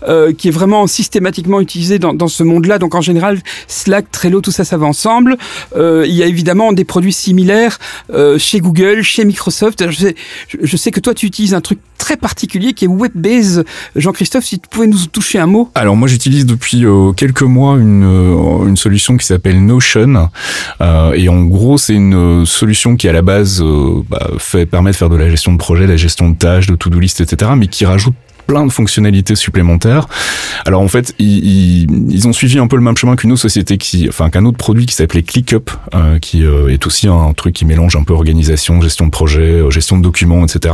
euh, 0.07 0.33
qui 0.33 0.49
est 0.49 0.51
vraiment 0.51 0.87
systématiquement 0.87 1.61
utilisé 1.61 1.99
dans, 1.99 2.13
dans 2.13 2.27
ce 2.27 2.43
monde-là. 2.43 2.79
Donc, 2.79 2.95
en 2.95 3.01
général, 3.01 3.39
Slack, 3.67 4.11
Trello, 4.11 4.41
tout 4.41 4.51
ça, 4.51 4.63
ça 4.63 4.77
va 4.77 4.85
ensemble. 4.85 5.37
Euh, 5.75 6.05
il 6.07 6.13
y 6.13 6.23
a 6.23 6.25
évidemment 6.25 6.73
des 6.73 6.85
produits 6.85 7.13
similaires 7.13 7.64
euh, 8.13 8.37
chez 8.37 8.59
Google, 8.59 9.01
chez 9.01 9.25
Microsoft. 9.25 9.83
Je 9.89 10.77
sais, 10.77 10.91
que 10.91 10.99
toi, 10.99 11.13
tu 11.13 11.25
utilises 11.25 11.53
un 11.53 11.61
truc 11.61 11.79
très 11.97 12.17
particulier 12.17 12.73
qui 12.73 12.85
est 12.85 12.87
WebBase. 12.87 13.63
Jean-Christophe, 13.95 14.45
si 14.45 14.59
tu 14.59 14.67
pouvais 14.69 14.87
nous 14.87 15.05
toucher 15.07 15.39
un 15.39 15.47
mot. 15.47 15.71
Alors 15.75 15.95
moi, 15.95 16.07
j'utilise 16.07 16.45
depuis 16.45 16.85
euh, 16.85 17.11
quelques 17.13 17.41
mois 17.41 17.77
une, 17.77 18.03
euh, 18.03 18.67
une 18.67 18.77
solution 18.77 19.17
qui 19.17 19.25
s'appelle 19.25 19.65
Notion. 19.65 20.29
et 21.13 21.29
en 21.29 21.43
gros, 21.43 21.77
c'est 21.77 21.93
une 21.93 22.45
solution 22.45 22.95
qui 22.95 23.07
à 23.07 23.13
la 23.13 23.21
base 23.21 23.63
bah, 24.09 24.29
permet 24.69 24.91
de 24.91 24.95
faire 24.95 25.09
de 25.09 25.15
la 25.15 25.29
gestion 25.29 25.53
de 25.53 25.57
projet, 25.57 25.87
la 25.87 25.97
gestion 25.97 26.29
de 26.29 26.35
tâches, 26.35 26.67
de 26.67 26.75
to-do 26.75 26.99
list, 26.99 27.21
etc. 27.21 27.51
Mais 27.55 27.67
qui 27.67 27.85
rajoute 27.85 28.15
plein 28.45 28.65
de 28.65 28.71
fonctionnalités 28.71 29.35
supplémentaires. 29.35 30.07
Alors 30.65 30.81
en 30.81 30.87
fait, 30.87 31.13
ils, 31.19 31.87
ils 32.09 32.27
ont 32.27 32.33
suivi 32.33 32.59
un 32.59 32.67
peu 32.67 32.75
le 32.75 32.81
même 32.81 32.97
chemin 32.97 33.15
qu'une 33.15 33.31
autre 33.31 33.41
société 33.41 33.77
qui, 33.77 34.07
enfin 34.07 34.29
qu'un 34.29 34.45
autre 34.45 34.57
produit 34.57 34.85
qui 34.85 34.95
s'appelait 34.95 35.23
ClickUp, 35.23 35.69
euh, 35.93 36.19
qui 36.19 36.43
euh, 36.43 36.69
est 36.69 36.85
aussi 36.87 37.07
un 37.07 37.33
truc 37.33 37.53
qui 37.53 37.65
mélange 37.65 37.95
un 37.95 38.03
peu 38.03 38.13
organisation, 38.13 38.81
gestion 38.81 39.05
de 39.05 39.11
projet, 39.11 39.41
euh, 39.41 39.69
gestion 39.69 39.97
de 39.97 40.03
documents, 40.03 40.45
etc. 40.45 40.73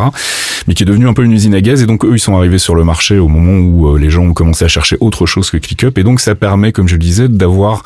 Mais 0.68 0.74
qui 0.74 0.84
est 0.84 0.86
devenu 0.86 1.08
un 1.08 1.14
peu 1.14 1.24
une 1.24 1.32
usine 1.32 1.54
à 1.54 1.62
gaz. 1.62 1.82
Et 1.82 1.86
donc 1.86 2.06
eux, 2.06 2.14
ils 2.14 2.20
sont 2.20 2.36
arrivés 2.36 2.58
sur 2.58 2.76
le 2.76 2.84
marché 2.84 3.18
au 3.18 3.28
moment 3.28 3.58
où 3.58 3.98
les 3.98 4.10
gens 4.10 4.24
ont 4.24 4.34
commencé 4.34 4.66
à 4.66 4.68
chercher 4.68 4.98
autre 5.00 5.26
chose 5.26 5.50
que 5.50 5.58
ClickUp. 5.58 5.98
Et 5.98 6.04
donc 6.04 6.20
ça 6.20 6.36
permet, 6.36 6.72
comme 6.72 6.88
je 6.88 6.96
le 6.96 7.00
disais, 7.00 7.28
d'avoir 7.28 7.84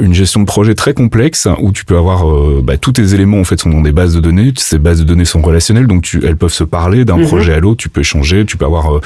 une 0.00 0.14
gestion 0.14 0.40
de 0.40 0.46
projet 0.46 0.74
très 0.74 0.94
complexe 0.94 1.48
où 1.60 1.72
tu 1.72 1.84
peux 1.84 1.96
avoir 1.96 2.24
bah, 2.62 2.76
tous 2.76 2.92
tes 2.92 3.14
éléments 3.14 3.40
en 3.40 3.44
fait 3.44 3.60
sont 3.60 3.70
dans 3.70 3.80
des 3.80 3.92
bases 3.92 4.14
de 4.14 4.20
données. 4.20 4.52
Ces 4.56 4.78
bases 4.78 5.00
de 5.00 5.04
données 5.04 5.24
sont 5.24 5.42
relationnelles, 5.42 5.86
donc 5.86 6.02
tu, 6.02 6.24
elles 6.24 6.36
peuvent 6.36 6.52
se 6.52 6.64
parler 6.64 7.04
d'un 7.04 7.16
mhm. 7.16 7.26
projet 7.26 7.54
à 7.54 7.60
l'autre. 7.60 7.78
Tu 7.78 7.88
peux 7.88 8.00
échanger, 8.00 8.44
tu 8.46 8.56
peux 8.56 8.64
avoir 8.64 9.00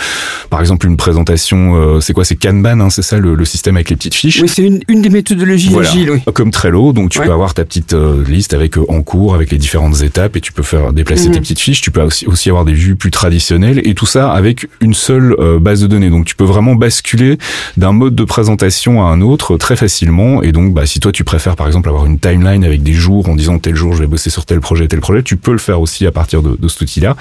par 0.51 0.61
exemple 0.61 0.87
une 0.87 0.97
présentation, 0.97 1.75
euh, 1.77 2.01
c'est 2.01 2.13
quoi 2.13 2.25
C'est 2.25 2.37
Kanban, 2.37 2.81
hein, 2.81 2.91
c'est 2.91 3.03
ça 3.03 3.19
le, 3.19 3.45
système 3.45 3.77
avec 3.77 3.91
les 3.91 3.97
petites 3.97 4.15
fiches. 4.15 4.41
Oui, 4.41 4.49
c'est 4.49 4.63
une, 4.63 4.81
une, 4.89 5.03
des 5.03 5.11
méthodologies 5.11 5.71
voilà. 5.71 5.89
agiles. 5.89 6.11
Oui. 6.11 6.21
Comme 6.33 6.51
Trello, 6.51 6.93
donc 6.93 7.11
tu 7.11 7.21
peux 7.21 7.33
avoir 7.33 7.55
ta 7.55 7.65
petite 7.65 7.95
euh, 7.95 8.23
liste 8.27 8.55
avec 8.55 8.77
euh, 8.77 8.85
en 8.89 9.03
cours, 9.03 9.35
avec 9.35 9.51
les 9.51 9.59
différentes 9.59 10.03
étapes, 10.03 10.37
et 10.37 10.41
tu 10.41 10.53
peux 10.53 10.63
faire 10.63 10.93
déplacer 10.93 11.25
tes 11.25 11.37
mhm. 11.37 11.41
petites 11.41 11.61
fiches. 11.61 11.81
Tu 11.81 11.91
peux 11.91 12.03
aussi, 12.03 12.27
aussi 12.27 12.49
avoir 12.49 12.65
des 12.65 12.75
vues 12.75 12.97
plus 12.97 13.11
traditionnelles, 13.11 13.81
et 13.87 13.95
tout 13.95 14.07
ça 14.07 14.31
avec 14.33 14.69
une 14.81 14.95
seule 14.95 15.37
base 15.61 15.81
de 15.81 15.87
données. 15.87 16.11
Donc 16.11 16.27
tu 16.27 16.37
peux 16.37 16.45
vraiment 16.45 16.75
basculer 16.75 17.39
d'un 17.77 17.93
mode 17.93 18.15
de 18.15 18.25
présentation 18.25 19.07
à 19.07 19.11
un 19.11 19.21
autre 19.21 19.57
très 19.57 19.77
facilement. 19.77 20.43
Et 20.43 20.53
donc, 20.53 20.75
bah, 20.75 20.87
si 20.87 21.01
toi 21.01 21.13
tu 21.13 21.25
préfères 21.25 21.57
par 21.57 21.67
exemple 21.67 21.89
avoir 21.89 22.07
une 22.07 22.19
timeline 22.19 22.65
avec 22.65 22.83
des 22.83 22.93
jours 22.93 23.29
en 23.29 23.35
disant 23.35 23.59
tel 23.59 23.75
jour 23.75 23.95
je 23.95 24.01
vais 24.01 24.07
bosser 24.07 24.31
sur 24.31 24.45
tel 24.45 24.61
projet, 24.61 24.89
tel 24.89 25.01
projet, 25.01 25.23
tu 25.23 25.37
peux 25.37 25.53
le 25.53 25.59
faire 25.59 25.81
aussi 25.81 26.07
à 26.07 26.13
partir 26.13 26.43
de, 26.43 26.57
de 26.59 26.69
cet 26.69 26.83
outil-là. 26.83 27.17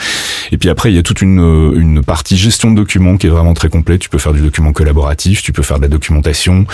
Et 0.52 0.58
puis 0.58 0.70
après, 0.70 0.92
il 0.92 0.96
y 0.96 1.00
a 1.00 1.04
toute 1.04 1.22
une, 1.22 1.74
une 1.76 2.04
partie 2.04 2.38
gestion 2.38 2.71
de 2.72 2.76
document 2.76 3.18
qui 3.18 3.28
est 3.28 3.30
vraiment 3.30 3.54
très 3.54 3.70
complet. 3.70 3.98
Tu 3.98 4.10
peux 4.10 4.18
faire 4.18 4.34
du 4.34 4.42
document 4.42 4.74
collaboratif, 4.74 5.42
tu 5.42 5.52
peux 5.52 5.64
faire 5.64 5.78
de 5.78 5.84
la 5.84 5.88
documentation, 5.88 6.66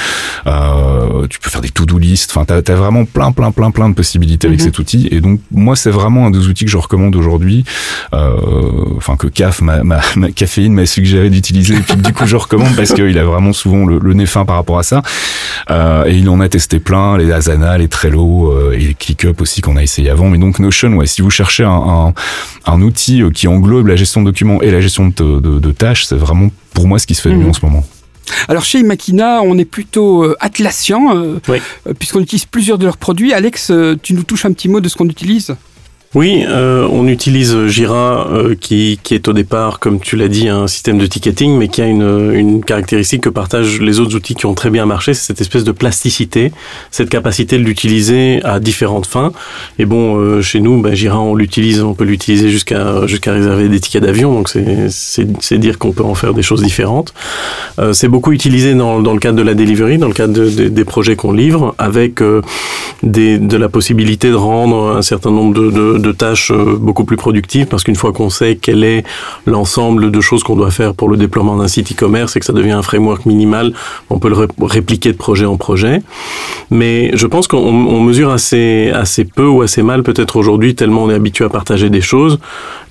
euh, 0.46 1.28
tu 1.28 1.40
peux 1.40 1.50
faire 1.50 1.62
des 1.62 1.70
to-do 1.70 1.98
list. 1.98 2.32
Enfin, 2.36 2.46
t'as 2.46 2.74
as 2.74 2.76
vraiment 2.76 3.06
plein, 3.06 3.32
plein, 3.32 3.52
plein, 3.52 3.72
plein 3.72 3.90
de 3.90 3.94
possibilités 3.94 4.48
avec 4.48 4.60
mhm. 4.60 4.66
cet 4.66 4.80
outil. 4.80 5.08
Et 5.12 5.22
donc, 5.22 5.40
moi, 5.52 5.76
c'est 5.76 5.92
vraiment 5.92 6.28
un 6.28 6.32
des 6.32 6.48
outils 6.48 6.66
que 6.66 6.72
je 6.72 6.78
recommande 6.78 7.16
aujourd'hui. 7.16 7.66
Euh, 8.14 8.96
enfin, 8.96 9.16
que 9.16 9.28
CAF, 9.28 9.62
ma, 9.62 9.84
ma, 9.84 10.02
ma 10.16 10.32
caféine 10.32 10.74
m'a 10.74 10.86
suggéré 10.86 11.30
d'utiliser. 11.30 11.76
Et 11.76 11.80
puis, 11.80 11.98
du 11.98 12.14
coup, 12.14 12.26
je 12.26 12.36
recommande 12.36 12.76
parce 12.76 12.94
qu'il 12.94 13.18
a 13.18 13.24
vraiment 13.24 13.54
souvent 13.54 13.86
le, 13.86 14.00
le, 14.00 14.14
nez 14.14 14.26
fin 14.26 14.46
par 14.46 14.56
rapport 14.56 14.80
à 14.80 14.84
ça. 14.84 15.02
Euh, 15.70 16.06
et 16.06 16.16
il 16.16 16.30
en 16.30 16.40
a 16.40 16.50
testé 16.50 16.80
plein, 16.80 17.18
les 17.18 17.32
Asana, 17.32 17.78
les 17.78 17.88
Trello 17.88 18.72
et 18.72 18.80
les 18.80 18.94
ClickUp 18.94 19.42
aussi 19.42 19.62
qu'on 19.62 19.78
a 19.78 19.84
essayé 19.84 20.10
avant. 20.10 20.30
Mais 20.30 20.38
donc, 20.38 20.60
Notion, 20.60 20.94
ouais, 20.94 21.08
si 21.08 21.22
vous 21.22 21.30
cherchez 21.30 21.64
un, 21.64 21.70
un, 21.72 22.14
un 22.66 22.82
outil 22.82 23.24
qui 23.34 23.48
englobe 23.48 23.88
la 23.88 23.96
gestion 23.96 24.22
de 24.22 24.28
documents 24.28 24.62
et 24.62 24.72
la 24.72 24.82
gestion 24.82 25.08
de, 25.08 25.40
de, 25.40 25.60
de 25.60 25.72
tâches, 25.72 25.87
c'est 25.96 26.16
vraiment 26.16 26.50
pour 26.74 26.88
moi 26.88 27.00
ce 27.00 27.08
qui 27.08 27.16
se 27.16 27.22
fait 27.22 27.30
de 27.30 27.36
mieux 27.36 27.44
mhm. 27.44 27.50
en 27.50 27.54
ce 27.54 27.66
moment. 27.66 27.84
Alors 28.48 28.64
chez 28.64 28.80
Imakina, 28.80 29.42
on 29.42 29.58
est 29.58 29.66
plutôt 29.66 30.24
euh, 30.24 30.36
Atlassian, 30.40 31.16
euh, 31.16 31.40
euh, 31.50 31.94
puisqu'on 31.98 32.20
utilise 32.20 32.46
plusieurs 32.46 32.78
de 32.78 32.86
leurs 32.86 32.98
produits. 32.98 33.34
Alex, 33.34 33.72
tu 34.04 34.14
nous 34.14 34.24
touches 34.24 34.46
un 34.46 34.54
petit 34.54 34.70
mot 34.70 34.80
de 34.80 34.90
ce 34.90 34.96
qu'on 34.96 35.08
utilise? 35.08 35.56
Oui, 36.16 36.46
euh, 36.48 36.88
on 36.90 37.06
utilise 37.08 37.68
Jira 37.68 38.28
euh, 38.32 38.56
qui, 38.56 38.98
qui, 39.04 39.14
est 39.14 39.28
au 39.28 39.34
départ, 39.34 39.80
comme 39.80 40.00
tu 40.00 40.16
l'as 40.16 40.30
dit, 40.30 40.48
un 40.48 40.68
système 40.68 40.98
de 40.98 41.06
ticketing, 41.06 41.58
mais 41.58 41.68
qui 41.68 41.82
a 41.82 41.86
une, 41.86 42.34
une, 42.34 42.64
caractéristique 42.64 43.22
que 43.22 43.30
partagent 43.30 43.82
les 43.82 44.00
autres 44.00 44.16
outils 44.16 44.34
qui 44.34 44.46
ont 44.46 44.54
très 44.54 44.70
bien 44.70 44.86
marché, 44.86 45.14
c'est 45.14 45.26
cette 45.26 45.42
espèce 45.42 45.66
de 45.66 45.74
plasticité, 45.74 46.54
cette 46.92 47.10
capacité 47.10 47.58
de 47.58 47.64
l'utiliser 47.64 48.40
à 48.46 48.62
différentes 48.62 49.06
fins. 49.06 49.34
Et 49.80 49.86
bon, 49.86 50.16
euh, 50.18 50.42
chez 50.42 50.62
nous, 50.62 50.82
bah, 50.82 50.96
Jira, 50.96 51.20
on 51.20 51.36
l'utilise, 51.36 51.84
on 51.84 51.94
peut 51.94 52.06
l'utiliser 52.06 52.50
jusqu'à 52.50 53.06
jusqu'à 53.06 53.34
réserver 53.34 53.68
des 53.68 53.82
tickets 53.82 54.04
d'avion, 54.04 54.34
donc 54.34 54.50
c'est 54.50 55.58
dire 55.58 55.78
qu'on 55.78 55.92
peut 55.92 56.06
en 56.06 56.16
faire 56.16 56.34
des 56.34 56.42
choses 56.42 56.64
différentes. 56.64 57.14
Euh, 57.80 57.92
c'est 57.92 58.08
beaucoup 58.08 58.32
utilisé 58.32 58.76
dans, 58.76 59.02
dans, 59.02 59.14
le 59.14 59.20
cadre 59.20 59.38
de 59.38 59.44
la 59.44 59.56
delivery, 59.56 59.98
dans 59.98 60.08
le 60.08 60.14
cadre 60.14 60.34
de, 60.34 60.50
de, 60.50 60.68
des 60.70 60.86
projets 60.86 61.18
qu'on 61.18 61.34
livre, 61.34 61.76
avec 61.78 62.22
des, 63.04 63.38
de 63.38 63.58
la 63.58 63.68
possibilité 63.68 64.30
de 64.30 64.36
rendre 64.36 64.96
un 64.96 65.02
certain 65.02 65.32
nombre 65.32 65.54
de, 65.54 65.70
de 65.70 65.97
de, 65.98 66.12
tâches 66.12 66.52
euh, 66.52 66.78
beaucoup 66.80 67.06
plus 67.06 67.18
productives 67.18 67.68
parce 67.68 67.84
qu'une 67.84 67.96
fois 67.96 68.12
qu'on 68.14 68.30
sait 68.30 68.58
quel 68.62 68.84
est 68.84 69.04
l'ensemble 69.46 70.12
de 70.12 70.22
choses 70.22 70.44
qu'on 70.44 70.56
doit 70.56 70.72
faire 70.72 70.94
pour 70.94 71.10
le 71.10 71.18
déploiement 71.18 71.58
d'un 71.58 71.68
site 71.68 71.92
e-commerce 71.92 72.36
et 72.36 72.40
que 72.40 72.46
ça 72.46 72.54
devient 72.54 72.72
un 72.72 72.82
framework 72.82 73.26
minimal, 73.26 73.74
on 74.10 74.20
peut 74.20 74.30
le 74.30 74.48
répliquer 74.66 75.12
de 75.12 75.18
projet 75.18 75.46
en 75.46 75.58
projet. 75.58 76.02
Mais 76.70 77.12
je 77.16 77.28
pense 77.28 77.48
qu'on 77.48 78.02
mesure 78.02 78.32
assez, 78.32 78.92
assez 78.94 79.26
peu 79.26 79.48
ou 79.48 79.62
assez 79.62 79.84
mal 79.84 80.04
peut-être 80.04 80.36
aujourd'hui 80.36 80.76
tellement 80.76 81.04
on 81.04 81.10
est 81.10 81.14
habitué 81.14 81.46
à 81.46 81.50
partager 81.50 81.90
des 81.90 82.02
choses, 82.02 82.40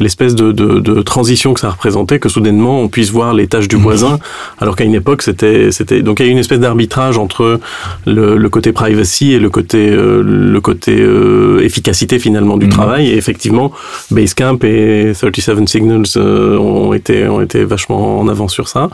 l'espèce 0.00 0.34
de, 0.34 0.52
de, 0.52 0.80
de, 0.80 1.02
transition 1.02 1.54
que 1.54 1.60
ça 1.60 1.70
représentait, 1.70 2.18
que 2.18 2.28
soudainement 2.28 2.80
on 2.80 2.88
puisse 2.88 3.10
voir 3.10 3.34
les 3.34 3.46
tâches 3.46 3.68
du 3.68 3.76
voisin, 3.76 4.18
alors 4.58 4.76
qu'à 4.76 4.84
une 4.84 4.94
époque 4.94 5.22
c'était 5.22 5.70
c'était 5.70 6.02
donc 6.02 6.20
il 6.20 6.26
y 6.26 6.28
a 6.28 6.32
une 6.32 6.38
espèce 6.38 6.60
d'arbitrage 6.60 7.18
entre 7.18 7.60
le, 8.06 8.36
le, 8.36 8.48
côté 8.48 8.72
privacy 8.72 9.32
et 9.32 9.38
le 9.38 9.50
côté 9.50 9.90
euh, 9.90 10.22
le 10.22 10.60
côté 10.60 10.96
euh, 10.98 11.60
efficacité 11.62 12.18
finalement 12.18 12.56
du 12.56 12.66
mmh. 12.66 12.70
travail 12.70 12.95
et 13.00 13.16
effectivement, 13.16 13.72
Basecamp 14.10 14.58
et 14.62 15.12
37 15.14 15.68
Signals 15.68 16.04
euh, 16.16 16.58
ont 16.58 16.92
été 16.92 17.28
ont 17.28 17.40
été 17.40 17.64
vachement 17.64 18.20
en 18.20 18.28
avant 18.28 18.48
sur 18.48 18.68
ça. 18.68 18.88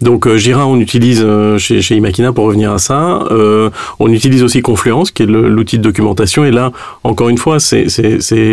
Donc 0.00 0.26
euh, 0.26 0.36
Jira, 0.36 0.66
on 0.66 0.78
utilise 0.78 1.22
euh, 1.24 1.58
chez, 1.58 1.82
chez 1.82 1.96
Imakina 1.96 2.32
pour 2.32 2.46
revenir 2.46 2.72
à 2.72 2.78
ça. 2.78 3.24
on 3.98 4.12
utilise 4.12 4.42
aussi 4.42 4.62
Confluence, 4.62 5.10
qui 5.10 5.24
est 5.24 5.26
l'outil 5.26 5.78
de 5.78 5.82
documentation. 5.82 6.44
Et 6.44 6.50
là, 6.50 6.72
encore 7.04 7.28
une 7.28 7.38
fois, 7.38 7.58
c'est 7.60 7.86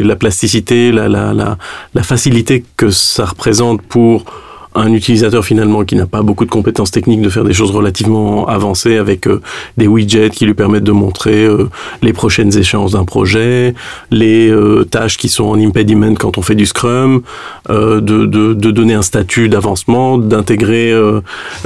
la 0.02 0.16
plasticité, 0.16 0.92
la, 0.92 1.08
la, 1.08 1.34
la, 1.34 1.58
la 1.94 2.04
facilité 2.04 2.64
que 2.78 2.90
ça 2.90 3.26
représente 3.26 3.82
pour 3.82 4.26
un 4.80 4.94
utilisateur 4.94 5.44
finalement 5.44 5.84
qui 5.84 5.96
n'a 5.96 6.06
pas 6.06 6.22
beaucoup 6.22 6.46
de 6.46 6.50
compétences 6.50 6.92
techniques 6.92 7.22
de 7.22 7.30
faire 7.30 7.44
des 7.44 7.54
choses 7.54 7.72
relativement 7.72 8.48
avancées 8.48 8.98
avec 8.98 9.28
euh, 9.28 9.42
des 9.78 9.88
widgets 9.88 10.30
qui 10.30 10.46
lui 10.46 10.54
permettent 10.54 10.84
de 10.84 10.92
montrer 10.92 11.44
euh, 11.46 11.70
les 12.02 12.14
prochaines 12.14 12.58
échéances 12.58 12.94
d'un 12.94 13.04
projet, 13.04 13.74
les 14.12 14.50
euh, 14.50 14.86
tâches 14.86 15.18
qui 15.18 15.30
sont 15.30 15.46
en 15.46 15.60
impediment 15.60 16.16
quand 16.16 16.38
on 16.38 16.42
fait 16.42 16.56
du 16.56 16.66
Scrum, 16.66 17.22
de, 17.70 18.00
de, 18.00 18.72
donner 18.72 18.94
un 18.94 19.02
statut 19.02 19.50
d'avancement, 19.50 20.18
d'intégrer 20.18 20.94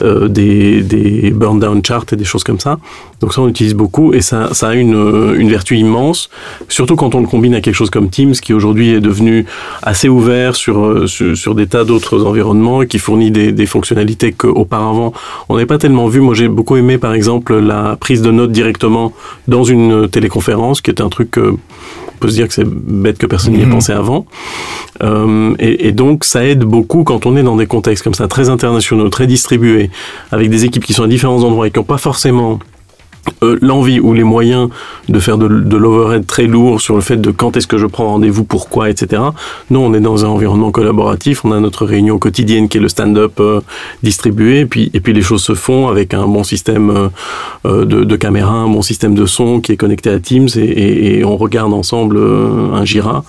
des, 0.01 0.82
des 0.82 1.32
burn 1.32 1.60
down 1.60 1.82
charts 1.86 2.05
et 2.12 2.15
des 2.15 2.24
choses 2.24 2.43
comme 2.43 2.60
ça. 2.60 2.77
Donc 3.22 3.34
ça 3.34 3.41
on 3.41 3.48
utilise 3.48 3.74
beaucoup 3.74 4.13
et 4.13 4.22
ça, 4.22 4.53
ça 4.53 4.70
a 4.70 4.74
une, 4.74 5.34
une 5.38 5.50
vertu 5.50 5.77
immense, 5.77 6.29
surtout 6.67 6.96
quand 6.96 7.15
on 7.15 7.22
le 7.22 7.27
combine 7.27 7.55
à 7.55 7.62
quelque 7.62 7.75
chose 7.75 7.89
comme 7.89 8.10
Teams 8.10 8.34
qui 8.34 8.53
aujourd'hui 8.53 8.89
est 8.89 9.01
devenu 9.01 9.46
assez 9.82 10.10
ouvert 10.10 10.55
sur, 10.55 11.08
sur, 11.08 11.38
sur 11.38 11.55
des 11.55 11.67
tas 11.67 11.84
d'autres 11.84 12.25
environnements 12.25 12.82
et 12.82 12.88
qui 12.88 13.00
fournit 13.03 13.31
des, 13.31 13.51
des 13.51 13.65
fonctionnalités 13.65 14.31
qu'auparavant 14.31 15.13
on 15.50 15.55
n'avait 15.55 15.65
pas 15.65 15.77
tellement 15.77 16.07
vu. 16.07 16.19
Moi 16.22 16.33
j'ai 16.33 16.48
beaucoup 16.48 16.77
aimé 16.77 16.98
par 16.98 17.13
exemple 17.13 17.55
la 17.57 17.95
prise 18.00 18.22
de 18.22 18.31
notes 18.31 18.51
directement 18.51 19.13
dans 19.48 19.63
une 19.63 20.07
téléconférence 20.10 20.81
qui 20.81 20.89
est 20.89 21.01
un 21.01 21.10
truc 21.10 21.38
on 21.38 22.17
peut 22.19 22.29
se 22.29 22.36
dire 22.36 22.48
que 22.48 22.53
c'est 22.53 22.67
bête 22.67 23.17
que 23.17 23.25
personne 23.25 23.53
n'y 23.53 23.62
ait 23.62 23.65
mhm. 23.65 23.74
pensé 23.74 23.91
avant. 23.91 24.25
Euh, 25.01 25.53
et, 25.60 25.88
et, 25.88 25.91
donc 25.91 26.24
ça 26.24 26.45
aide 26.45 26.63
beaucoup 26.63 27.03
quand 27.03 27.25
on 27.25 27.36
est 27.36 27.43
dans 27.43 27.55
des 27.55 27.65
contextes 27.65 28.03
comme 28.03 28.13
ça 28.13 28.27
très 28.27 28.50
internationaux, 28.50 29.10
très 29.10 29.27
distribués, 29.27 29.89
avec 30.31 30.50
des 30.50 30.65
équipes 30.65 30.86
qui 30.86 30.93
sont 30.93 31.03
à 31.03 31.07
différents 31.07 31.43
endroits 31.43 31.67
et 31.67 31.72
qui 31.72 31.79
n'ont 31.79 31.86
pas 31.86 31.98
forcément 31.98 32.60
euh, 33.41 33.57
l'envie 33.61 33.99
ou 33.99 34.13
les 34.13 34.23
moyens 34.23 34.69
de 35.09 35.19
faire 35.19 35.37
de, 35.37 35.47
l'overhead 35.47 36.25
très 36.25 36.45
lourd 36.45 36.81
sur 36.81 36.95
le 36.95 37.01
fait 37.01 37.17
de 37.17 37.31
quand 37.31 37.55
est-ce 37.55 37.67
que 37.67 37.77
je 37.77 37.85
prends 37.85 38.07
rendez-vous, 38.07 38.43
pourquoi, 38.43 38.89
etc. 38.89 39.21
Non, 39.69 39.85
on 39.85 39.93
est 39.93 39.99
dans 39.99 40.25
un 40.25 40.29
environnement 40.29 40.71
collaboratif, 40.71 41.43
on 41.45 41.51
a 41.51 41.59
notre 41.59 41.85
réunion 41.85 42.17
quotidienne 42.19 42.67
qui 42.67 42.77
est 42.77 42.81
le 42.81 42.89
stand-up 42.89 43.33
euh, 43.39 43.61
distribué, 44.01 44.61
et 44.61 44.65
puis, 44.65 44.91
et 44.93 44.99
puis 44.99 45.13
les 45.13 45.21
choses 45.21 45.43
se 45.43 45.55
font 45.55 45.87
avec 45.87 46.13
un 46.13 46.25
bon 46.27 46.43
système 46.43 47.09
euh, 47.65 47.85
de, 47.85 48.03
de, 48.03 48.15
caméra, 48.15 48.53
un 48.53 48.67
bon 48.67 48.81
système 48.81 49.15
de 49.15 49.25
son 49.25 49.61
qui 49.61 49.71
est 49.71 49.77
connecté 49.77 50.09
à 50.09 50.19
Teams, 50.19 50.49
et, 50.57 51.23
on 51.25 51.37
regarde 51.37 51.73
ensemble 51.73 52.19
un 52.73 52.83
Jira. 52.83 53.23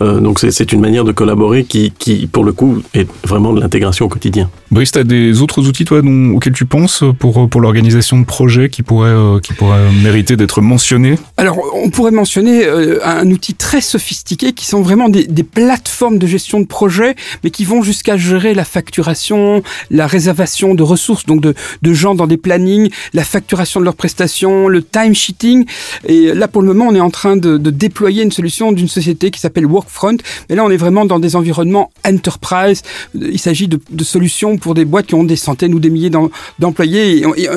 donc 0.00 0.38
c'est 0.40 0.72
une 0.72 0.80
manière 0.80 1.04
de 1.04 1.12
collaborer 1.12 1.64
qui, 1.64 1.92
qui, 1.98 2.26
pour 2.26 2.44
le 2.44 2.52
coup, 2.52 2.82
est 2.94 3.08
vraiment 3.26 3.52
de 3.52 3.60
l'intégration 3.60 4.06
au 4.06 4.08
quotidien. 4.08 4.48
Brice, 4.70 4.92
tu 4.92 4.98
as 4.98 5.04
des 5.04 5.42
autres 5.42 5.68
outils, 5.68 5.84
toi, 5.84 6.00
auxquels 6.34 6.52
tu 6.52 6.64
penses 6.64 7.04
pour, 7.18 7.48
pour 7.48 7.60
l'organisation 7.60 8.18
de 8.18 8.24
projets 8.24 8.70
qui 8.70 8.82
pourraient 8.82 9.14
qui 9.40 9.52
pourrait 9.52 9.90
mériter 10.02 10.36
d'être 10.36 10.60
mentionné 10.60 11.18
Alors, 11.36 11.58
on 11.74 11.90
pourrait 11.90 12.10
mentionner 12.10 12.64
euh, 12.64 12.98
un 13.04 13.30
outil 13.30 13.54
très 13.54 13.80
sophistiqué 13.80 14.52
qui 14.52 14.66
sont 14.66 14.82
vraiment 14.82 15.08
des, 15.08 15.26
plateformes 15.44 16.18
de 16.18 16.26
gestion 16.26 16.60
de 16.60 16.66
projet, 16.66 17.14
mais 17.42 17.50
qui 17.50 17.64
vont 17.64 17.82
jusqu'à 17.82 18.16
gérer 18.16 18.54
la 18.54 18.64
facturation, 18.64 19.62
la 19.90 20.06
réservation 20.06 20.74
de 20.74 20.82
ressources, 20.82 21.26
donc 21.26 21.40
de, 21.40 21.54
de 21.82 21.92
gens 21.92 22.14
dans 22.14 22.26
des 22.26 22.36
plannings, 22.36 22.90
la 23.12 23.24
facturation 23.24 23.80
de 23.80 23.84
leurs 23.84 23.94
prestations, 23.94 24.68
le 24.68 24.82
time 24.82 25.14
sheeting. 25.14 25.66
Et 26.06 26.34
là, 26.34 26.48
pour 26.48 26.62
le 26.62 26.68
moment, 26.68 26.86
on 26.88 26.94
est 26.94 27.00
en 27.00 27.10
train 27.10 27.36
de, 27.36 27.56
déployer 27.58 28.22
une 28.22 28.32
solution 28.32 28.72
d'une 28.72 28.88
société 28.88 29.30
qui 29.30 29.40
s'appelle 29.40 29.66
Workfront. 29.66 30.16
Mais 30.48 30.56
là, 30.56 30.64
on 30.64 30.70
est 30.70 30.76
vraiment 30.76 31.04
dans 31.04 31.18
des 31.18 31.36
environnements 31.36 31.90
enterprise. 32.06 32.82
Il 33.14 33.38
s'agit 33.38 33.68
de, 33.68 33.80
de, 33.90 34.04
solutions 34.04 34.56
pour 34.56 34.74
des 34.74 34.84
boîtes 34.84 35.06
qui 35.06 35.14
ont 35.14 35.24
des 35.24 35.36
centaines 35.36 35.74
ou 35.74 35.80
des 35.80 35.90
milliers 35.90 36.10
d'employés 36.58 37.18
et, 37.18 37.24
et, 37.42 37.48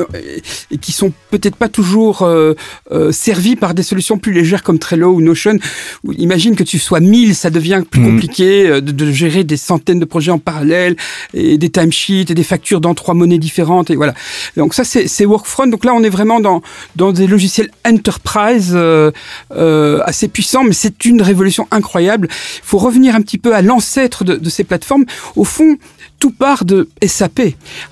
et, 0.72 0.78
qui 0.78 0.92
sont 0.92 1.12
peut-être 1.30 1.56
pas 1.56 1.67
toujours 1.68 2.22
euh, 2.22 2.54
euh, 2.92 3.12
servi 3.12 3.56
par 3.56 3.74
des 3.74 3.84
solutions 3.84 4.18
plus 4.18 4.34
légères 4.34 4.64
comme 4.64 4.80
Trello 4.80 5.12
ou 5.12 5.22
Notion. 5.22 5.58
imagine 6.18 6.56
que 6.56 6.64
tu 6.64 6.80
sois 6.80 7.00
1000, 7.00 7.36
ça 7.36 7.50
devient 7.50 7.84
plus 7.90 8.02
mhm. 8.02 8.12
compliqué 8.12 8.68
euh, 8.68 8.82
de, 8.82 8.92
de, 8.92 9.12
gérer 9.12 9.44
des 9.44 9.58
centaines 9.58 10.00
de 10.00 10.06
projets 10.06 10.32
en 10.32 10.40
parallèle 10.40 10.96
et 11.34 11.58
des 11.58 11.70
timesheets 11.70 12.32
et 12.32 12.36
des 12.36 12.44
factures 12.44 12.82
dans 12.82 12.94
trois 12.94 13.14
monnaies 13.14 13.40
différentes 13.40 13.90
et 13.90 13.96
voilà. 13.96 14.14
Donc 14.56 14.74
ça 14.74 14.84
c'est 14.84 15.26
Workfront. 15.26 15.68
Donc 15.68 15.86
là 15.86 15.94
on 15.94 16.04
est 16.04 16.10
vraiment 16.10 16.40
dans 16.40 16.62
dans 16.96 17.12
des 17.12 17.28
logiciels 17.28 17.70
enterprise 17.86 18.72
euh, 18.74 19.12
euh, 19.52 20.02
assez 20.06 20.28
puissants, 20.28 20.64
mais 20.64 20.74
c'est 20.74 21.06
une 21.06 21.22
révolution 21.22 21.68
incroyable. 21.72 22.28
Il 22.32 22.62
faut 22.64 22.78
revenir 22.78 23.16
un 23.16 23.22
petit 23.22 23.38
peu 23.38 23.56
à 23.56 23.62
l'ancêtre 23.62 24.24
de, 24.24 24.36
de 24.36 24.50
ces 24.50 24.64
plateformes. 24.64 25.06
Au 25.36 25.44
fond, 25.44 25.78
tout 26.20 26.32
part 26.32 26.66
de 26.66 26.90
SAP. 27.06 27.42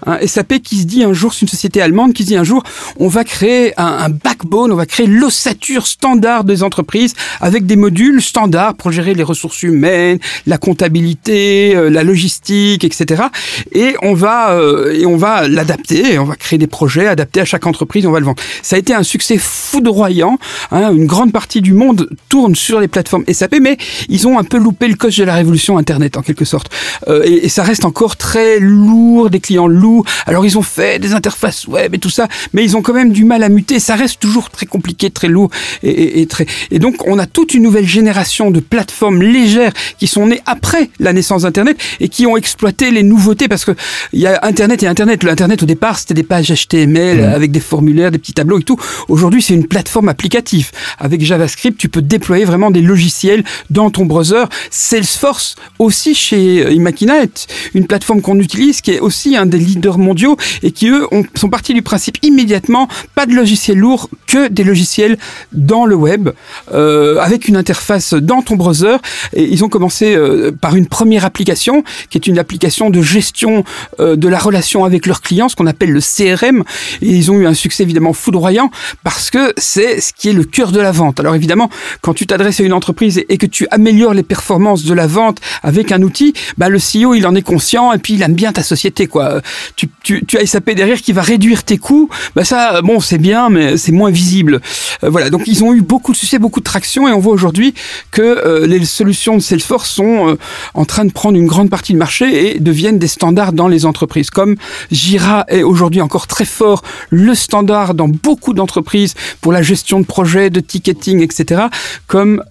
Hein, 0.06 0.18
SAP 0.26 0.60
qui 0.60 0.78
se 0.78 0.86
dit 0.86 1.04
un 1.04 1.14
jour, 1.14 1.34
c'est 1.34 1.42
une 1.42 1.48
société 1.48 1.82
allemande 1.82 2.14
qui 2.14 2.24
se 2.24 2.28
dit 2.28 2.36
un 2.36 2.44
jour, 2.44 2.64
on 2.98 3.08
va 3.08 3.24
créer 3.24 3.65
un, 3.78 4.10
backbone, 4.10 4.72
on 4.72 4.76
va 4.76 4.86
créer 4.86 5.08
l'ossature 5.08 5.88
standard 5.88 6.44
des 6.44 6.64
entreprises 6.64 7.14
avec 7.42 7.66
des 7.66 7.76
modules 7.76 8.22
standards 8.22 8.76
pour 8.76 8.92
gérer 8.92 9.14
les 9.14 9.24
ressources 9.24 9.64
humaines, 9.64 10.20
la 10.46 10.58
comptabilité, 10.58 11.76
euh, 11.76 11.90
la 11.90 12.04
logistique, 12.04 12.84
etc. 12.84 13.24
Et 13.72 13.96
on 14.02 14.14
va 14.14 14.52
euh, 14.52 15.04
on 15.06 15.18
va 15.18 15.48
l'adapter, 15.48 16.18
on 16.20 16.26
va 16.26 16.36
créer 16.36 16.58
des 16.60 16.68
projets 16.68 17.08
adaptés 17.08 17.42
à 17.42 17.46
chaque 17.46 17.66
entreprise, 17.68 18.06
on 18.06 18.12
va 18.12 18.20
le 18.20 18.26
vendre. 18.26 18.42
Ça 18.62 18.76
a 18.76 18.80
été 18.80 18.94
un 18.94 19.04
succès 19.04 19.38
foudroyant. 19.38 20.38
Hein, 20.72 20.92
une 20.92 21.06
grande 21.06 21.32
partie 21.32 21.62
du 21.62 21.74
monde 21.74 22.10
tourne 22.30 22.56
sur 22.56 22.80
les 22.80 22.88
plateformes 22.88 23.24
SAP, 23.32 23.56
mais 23.62 23.78
ils 24.10 24.28
ont 24.28 24.40
un 24.40 24.44
peu 24.44 24.58
loupé 24.58 24.88
le 24.88 24.96
coche 24.96 25.18
de 25.18 25.24
la 25.24 25.36
révolution 25.36 25.78
Internet 25.78 26.18
en 26.18 26.22
quelque 26.22 26.46
sorte. 26.46 26.72
Euh, 27.08 27.24
et, 27.24 27.46
et 27.46 27.50
ça 27.50 27.64
reste 27.64 27.86
encore 27.86 28.18
très 28.18 28.60
lourd, 28.60 29.30
des 29.30 29.40
clients 29.40 29.68
lourds. 29.68 30.06
Alors 30.26 30.46
ils 30.46 30.58
ont 30.58 30.64
fait 30.64 31.00
des 31.00 31.14
interfaces 31.14 31.68
web 31.68 31.94
et 31.94 32.00
tout 32.00 32.10
ça, 32.10 32.28
mais 32.54 32.64
ils 32.64 32.76
ont 32.76 32.82
quand 32.82 32.94
même 32.94 33.12
du 33.12 33.24
mal 33.26 33.44
à 33.44 33.50
muter. 33.56 33.80
Ça 33.80 33.96
reste 33.96 34.20
toujours 34.20 34.50
très 34.50 34.66
compliqué, 34.66 35.10
très 35.10 35.28
lourd 35.28 35.50
et, 35.84 35.90
et, 35.90 36.22
et 36.22 36.28
très. 36.28 36.46
Et 36.72 36.80
donc 36.80 37.08
on 37.08 37.18
a 37.18 37.26
toute 37.26 37.54
une 37.54 37.64
nouvelle 37.64 37.88
génération 37.88 38.52
de 38.52 38.60
plateformes 38.60 39.22
légères 39.22 39.74
qui 39.98 40.08
sont 40.08 40.28
nées 40.28 40.42
après 40.46 40.90
la 41.00 41.14
naissance 41.14 41.44
d'Internet 41.44 41.78
et 42.00 42.10
qui 42.10 42.26
ont 42.26 42.38
exploité 42.38 42.92
les 42.92 43.04
nouveautés 43.04 43.48
parce 43.48 43.66
que 43.66 43.72
il 44.14 44.20
y 44.20 44.28
a 44.28 44.40
Internet 44.44 44.84
et 44.84 44.88
Internet. 44.88 45.24
L'Internet 45.24 45.64
au 45.64 45.66
départ 45.66 45.98
c'était 45.98 46.14
des 46.14 46.24
pages 46.24 46.52
HTML 46.52 47.22
mmh. 47.22 47.34
avec 47.34 47.52
des 47.52 47.60
formulaires, 47.60 48.12
des 48.12 48.18
petits 48.18 48.34
tableaux 48.34 48.60
et 48.60 48.64
tout. 48.64 48.78
Aujourd'hui 49.08 49.42
c'est 49.42 49.54
une 49.54 49.68
plateforme 49.68 50.10
applicative. 50.10 50.72
Avec 51.00 51.24
JavaScript 51.24 51.78
tu 51.78 51.90
peux 51.90 52.02
déployer 52.02 52.46
vraiment 52.46 52.72
des 52.72 52.82
logiciels 52.82 53.44
dans 53.70 53.90
ton 53.90 54.06
browser. 54.06 54.44
Salesforce 54.70 55.56
aussi 55.80 56.14
chez 56.14 56.74
Imakina 56.74 57.24
est 57.24 57.48
une 57.74 57.88
plateforme 57.88 58.22
qu'on 58.22 58.40
utilise, 58.40 58.82
qui 58.82 58.92
est 58.92 59.00
aussi 59.00 59.36
un 59.36 59.46
des 59.46 59.58
leaders 59.58 59.98
mondiaux 59.98 60.38
et 60.64 60.72
qui, 60.72 60.90
eux, 60.90 61.08
ont, 61.12 61.24
sont 61.36 61.50
partis 61.50 61.74
du 61.74 61.82
principe 61.82 62.18
immédiatement, 62.22 62.88
pas 63.14 63.26
de 63.26 63.34
logiciels 63.46 63.78
lourds, 63.78 64.10
que 64.26 64.48
des 64.48 64.64
logiciels 64.64 65.20
dans 65.52 65.86
le 65.86 65.94
web, 65.94 66.30
euh, 66.74 67.20
avec 67.20 67.48
une 67.48 67.58
interface 67.58 68.16
dans 68.16 68.42
ton 68.42 68.56
browser. 68.56 68.98
Et 69.34 69.44
ils 69.44 69.64
ont 69.64 69.70
commencé 69.70 70.16
euh, 70.16 70.52
par 70.52 70.76
une 70.76 70.88
première 70.88 71.26
application, 71.26 71.84
qui 72.10 72.18
est 72.18 72.26
une 72.26 72.40
application 72.40 72.90
de 72.90 73.04
gestion 73.04 73.64
euh, 74.00 74.16
de 74.16 74.28
la 74.28 74.40
relation 74.40 74.84
avec 74.84 75.06
leurs 75.06 75.22
clients, 75.22 75.48
ce 75.48 75.56
qu'on 75.56 75.68
appelle 75.68 75.92
le 75.92 76.02
CRM. 76.02 76.64
Et 77.04 77.12
ils 77.12 77.32
ont 77.32 77.36
eu 77.36 77.46
un 77.46 77.54
succès 77.54 77.84
évidemment 77.84 78.14
foudroyant 78.14 78.72
parce 79.04 79.30
que 79.30 79.54
c'est 79.58 80.02
ce 80.02 80.12
qui 80.12 80.30
est 80.30 80.34
le 80.34 80.44
cœur 80.44 80.72
de 80.72 80.82
la 80.82 80.92
vente. 80.92 81.20
Alors 81.20 81.36
évidemment, 81.36 81.70
quand 82.02 82.16
tu 82.16 82.26
t'adresses 82.26 82.60
à 82.62 82.64
une 82.64 82.74
entreprise 82.74 83.24
et 83.30 83.38
que 83.38 83.46
tu 83.46 83.68
améliores 83.70 84.16
les 84.16 84.24
performances 84.24 84.86
de 84.86 84.94
la 84.96 85.06
vente 85.06 85.38
avec 85.62 85.92
un 85.92 86.02
outil, 86.02 86.34
bah, 86.58 86.70
le 86.70 86.80
CEO, 86.80 87.14
il 87.14 87.28
en 87.28 87.36
est 87.36 87.44
conscient 87.44 87.94
et 87.94 88.00
puis 88.00 88.16
il 88.16 88.24
aime 88.24 88.34
bien 88.34 88.52
ta 88.54 88.64
société, 88.64 89.06
quoi. 89.06 89.42
Tu, 89.76 89.88
tu, 90.02 90.26
tu 90.26 90.40
as 90.40 90.46
SAP 90.48 90.72
derrière 90.72 91.00
qui 91.00 91.14
va 91.14 91.22
réduire 91.22 91.64
tes 91.64 91.78
coûts, 91.78 92.10
bah 92.36 92.44
ça, 92.44 92.82
bon, 92.82 93.00
c'est 93.00 93.18
mais 93.50 93.78
c'est 93.78 93.92
moins 93.92 94.12
visible. 94.12 94.62
Euh, 95.04 95.10
voilà, 95.10 95.30
donc 95.30 95.44
ils 95.48 95.64
ont 95.64 95.74
eu 95.74 95.82
beaucoup 95.82 96.12
de 96.12 96.18
succès, 96.18 96.40
beaucoup 96.40 96.60
de 96.60 96.66
traction, 96.66 97.08
et 97.08 97.12
on 97.12 97.20
voit 97.20 97.34
aujourd'hui 97.34 97.74
que 98.12 98.22
euh, 98.22 98.68
les 98.68 98.84
solutions 98.86 99.36
de 99.36 99.42
Salesforce 99.42 99.90
sont 99.90 100.30
euh, 100.30 100.38
en 100.74 100.86
train 100.86 101.06
de 101.06 101.12
prendre 101.12 101.38
une 101.38 101.48
grande 101.48 101.70
partie 101.70 101.94
du 101.94 101.98
marché 101.98 102.56
et 102.56 102.60
deviennent 102.60 103.00
des 103.00 103.08
standards 103.08 103.54
dans 103.54 103.68
les 103.68 103.86
entreprises. 103.86 104.30
Comme 104.30 104.56
Jira 104.92 105.46
est 105.48 105.64
aujourd'hui 105.64 106.02
encore 106.02 106.28
très 106.28 106.46
fort, 106.46 106.84
le 107.10 107.34
standard 107.36 107.94
dans 107.94 108.08
beaucoup 108.08 108.54
d'entreprises 108.54 109.16
pour 109.42 109.52
la 109.52 109.62
gestion 109.62 110.00
de 110.00 110.06
projets, 110.06 110.50
de 110.50 110.60
ticketing, 110.60 111.22
etc. 111.22 111.64
Comme 112.08 112.44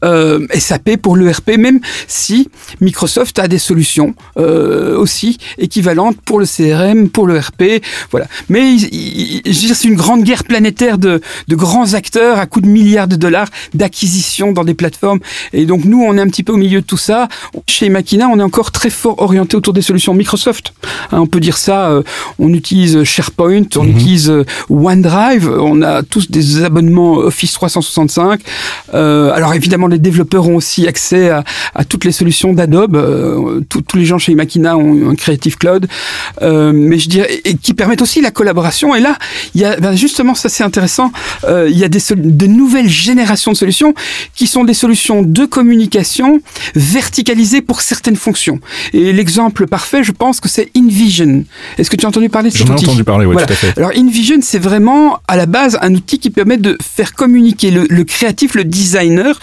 SAP 0.59 0.97
pour 0.97 1.17
l'ERP, 1.17 1.57
même 1.59 1.81
si 2.09 2.49
Microsoft 2.81 3.39
a 3.39 3.49
des 3.49 3.59
solutions 3.59 4.15
aussi 4.37 5.39
équivalente 5.59 6.17
pour 6.25 6.39
le 6.39 6.47
CRM, 6.47 7.09
pour 7.09 7.27
le 7.27 7.39
RP, 7.39 7.83
voilà. 8.11 8.27
Mais 8.49 8.77
c'est 8.79 9.85
une 9.85 9.97
grande 9.97 10.25
guerre 10.25 10.45
planétaire 10.45 10.64
de, 10.71 11.21
de 11.49 11.57
grands 11.57 11.95
acteurs 11.95 12.39
à 12.39 12.47
coups 12.47 12.65
de 12.65 12.71
milliards 12.71 13.09
de 13.09 13.17
dollars 13.17 13.49
d'acquisition 13.75 14.53
dans 14.53 14.65
des 14.65 14.75
plateformes. 14.75 15.21
Et 15.53 15.67
donc 15.67 15.85
nous, 15.85 16.03
on 16.03 16.17
est 16.17 16.21
un 16.21 16.29
petit 16.29 16.43
peu 16.43 16.53
au 16.53 16.57
milieu 16.57 16.81
de 16.81 16.87
tout 16.87 16.97
ça. 16.97 17.29
Chez 17.67 17.89
Makina, 17.89 18.29
on 18.29 18.39
est 18.39 18.43
encore 18.43 18.71
très 18.73 18.91
fort 18.91 19.21
orienté 19.21 19.57
autour 19.57 19.73
des 19.73 19.83
solutions 19.83 20.15
Microsoft. 20.15 20.73
Hein, 21.13 21.21
on 21.21 21.27
peut 21.27 21.41
dire 21.41 21.57
ça. 21.57 21.91
Euh, 21.91 22.03
on 22.39 22.53
utilise 22.53 23.05
SharePoint, 23.05 23.65
on 23.77 23.85
mm 23.85 23.89
-hmm. 23.89 23.91
utilise 23.91 24.31
euh, 24.31 24.45
OneDrive, 24.71 25.49
on 25.49 25.83
a 25.83 26.03
tous 26.03 26.31
des 26.31 26.63
abonnements 26.65 27.15
Office 27.15 27.53
365. 27.53 28.41
Euh, 28.95 29.33
alors 29.33 29.55
évidemment, 29.55 29.87
les 29.87 29.99
développeurs 29.99 30.49
ont 30.49 30.57
aussi 30.57 30.87
accès 30.87 31.31
à, 31.31 31.45
toutes 31.89 32.05
les 32.05 32.13
solutions 32.13 32.53
d'Adobe. 32.53 32.97
Euh, 32.97 33.61
tous 33.69 33.97
les 33.97 34.05
gens 34.05 34.19
chez 34.19 34.35
Makina 34.35 34.77
ont 34.77 35.11
un 35.11 35.15
Creative 35.15 35.57
Cloud, 35.57 35.87
euh, 36.43 36.73
mais 36.75 36.99
je 36.99 37.09
dirais 37.09 37.41
et 37.45 37.57
qui 37.57 37.75
permettent 37.75 38.03
aussi 38.03 38.21
la 38.21 38.31
collaboration. 38.31 38.95
Et 38.95 39.01
là, 39.01 39.17
il 39.55 39.61
y 39.61 39.65
a 39.65 39.77
ben 39.77 39.95
justement 39.97 40.35
ça 40.35 40.49
c'est 40.55 40.65
intéressant. 40.65 41.13
Euh, 41.45 41.69
il 41.71 41.79
y 41.79 41.85
a 41.85 41.89
des, 41.89 42.01
de 42.15 42.47
nouvelles 42.47 42.89
générations 42.89 43.53
de 43.53 43.57
solutions 43.57 43.95
qui 44.35 44.47
sont 44.47 44.65
des 44.65 44.75
solutions 44.75 45.23
de 45.23 45.45
communication 45.45 46.41
verticalisées 46.75 47.61
pour 47.61 47.81
certaines 47.81 48.17
fonctions. 48.17 48.61
Et 48.93 49.13
l'exemple 49.13 49.67
parfait, 49.67 50.05
je 50.05 50.13
pense 50.13 50.41
que 50.41 50.49
c'est 50.49 50.71
InVision. 50.77 51.45
Est-ce 51.79 51.91
que 51.91 51.97
tu 51.97 52.07
as 52.07 52.09
entendu 52.09 52.29
parler 52.29 52.51
de 52.51 52.57
cet 52.57 52.69
outil 52.69 52.85
J'en 52.85 52.89
ai 52.89 52.91
entendu 52.91 53.05
parler, 53.05 53.27
oui, 53.27 53.37
tout 53.37 53.53
à 53.53 53.57
fait. 53.57 53.77
Alors 53.77 53.91
InVision, 53.97 54.39
c'est 54.43 54.59
vraiment 54.59 55.19
à 55.29 55.37
la 55.37 55.47
base 55.47 55.79
un 55.83 55.95
outil 55.95 56.19
qui 56.19 56.31
permet 56.31 56.57
de 56.57 56.79
faire 56.81 57.15
communiquer 57.15 57.71
le, 57.71 57.87
le 57.89 58.05
créatif, 58.05 58.55
le 58.55 58.65
designer, 58.65 59.39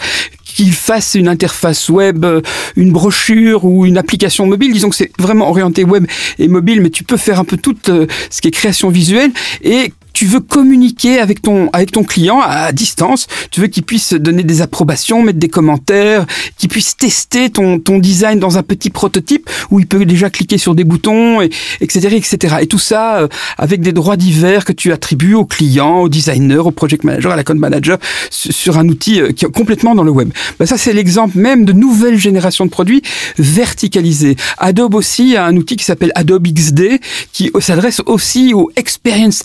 qu'il 0.54 0.72
fasse 0.72 1.14
une 1.14 1.28
interface 1.28 1.88
web, 1.88 2.24
euh, 2.24 2.40
une 2.76 2.92
brochure 2.92 3.64
ou 3.64 3.86
une 3.86 3.98
application 3.98 4.46
mobile. 4.46 4.72
Disons 4.72 4.90
que 4.90 4.96
c'est 4.96 5.12
vraiment 5.18 5.48
orienté 5.48 5.84
web 5.84 6.06
et 6.38 6.48
mobile, 6.48 6.80
mais 6.80 6.90
tu 6.90 7.04
peux 7.04 7.16
faire 7.16 7.40
un 7.40 7.44
peu 7.44 7.56
tout 7.56 7.76
euh, 7.88 8.06
ce 8.30 8.40
qui 8.40 8.48
est 8.48 8.52
création 8.52 8.90
visuelle 8.90 9.30
et 9.62 9.92
tu 10.22 10.28
veux 10.28 10.38
communiquer 10.38 11.18
avec 11.18 11.42
ton 11.42 11.68
avec 11.72 11.90
ton 11.90 12.04
client 12.04 12.40
à 12.40 12.70
distance, 12.70 13.26
tu 13.50 13.60
veux 13.60 13.66
qu'il 13.66 13.82
puisse 13.82 14.12
donner 14.12 14.44
des 14.44 14.62
approbations, 14.62 15.20
mettre 15.20 15.40
des 15.40 15.48
commentaires, 15.48 16.26
qu'il 16.56 16.68
puisse 16.68 16.96
tester 16.96 17.50
ton 17.50 17.80
ton 17.80 17.98
design 17.98 18.38
dans 18.38 18.56
un 18.56 18.62
petit 18.62 18.90
prototype 18.90 19.50
où 19.72 19.80
il 19.80 19.88
peut 19.88 20.04
déjà 20.04 20.30
cliquer 20.30 20.58
sur 20.58 20.76
des 20.76 20.84
boutons 20.84 21.40
et 21.40 21.50
etc 21.80 22.14
etc 22.14 22.58
et 22.60 22.68
tout 22.68 22.78
ça 22.78 23.16
euh, 23.16 23.28
avec 23.58 23.80
des 23.80 23.90
droits 23.90 24.16
divers 24.16 24.64
que 24.64 24.72
tu 24.72 24.92
attribues 24.92 25.34
au 25.34 25.44
client, 25.44 26.02
au 26.02 26.08
designer, 26.08 26.68
au 26.68 26.70
project 26.70 27.02
manager, 27.02 27.32
à 27.32 27.36
la 27.36 27.42
code 27.42 27.56
manager 27.56 27.98
sur 28.30 28.78
un 28.78 28.88
outil 28.88 29.20
euh, 29.20 29.32
qui 29.32 29.44
est 29.44 29.50
complètement 29.50 29.96
dans 29.96 30.04
le 30.04 30.12
web. 30.12 30.30
Ben 30.60 30.66
ça 30.66 30.78
c'est 30.78 30.92
l'exemple 30.92 31.36
même 31.36 31.64
de 31.64 31.72
nouvelles 31.72 32.16
générations 32.16 32.64
de 32.64 32.70
produits 32.70 33.02
verticalisés. 33.38 34.36
Adobe 34.58 34.94
aussi 34.94 35.34
a 35.34 35.46
un 35.46 35.56
outil 35.56 35.74
qui 35.74 35.84
s'appelle 35.84 36.12
Adobe 36.14 36.46
XD 36.46 37.00
qui 37.32 37.50
s'adresse 37.58 38.00
aussi 38.06 38.54
aux 38.54 38.70
experience 38.76 39.42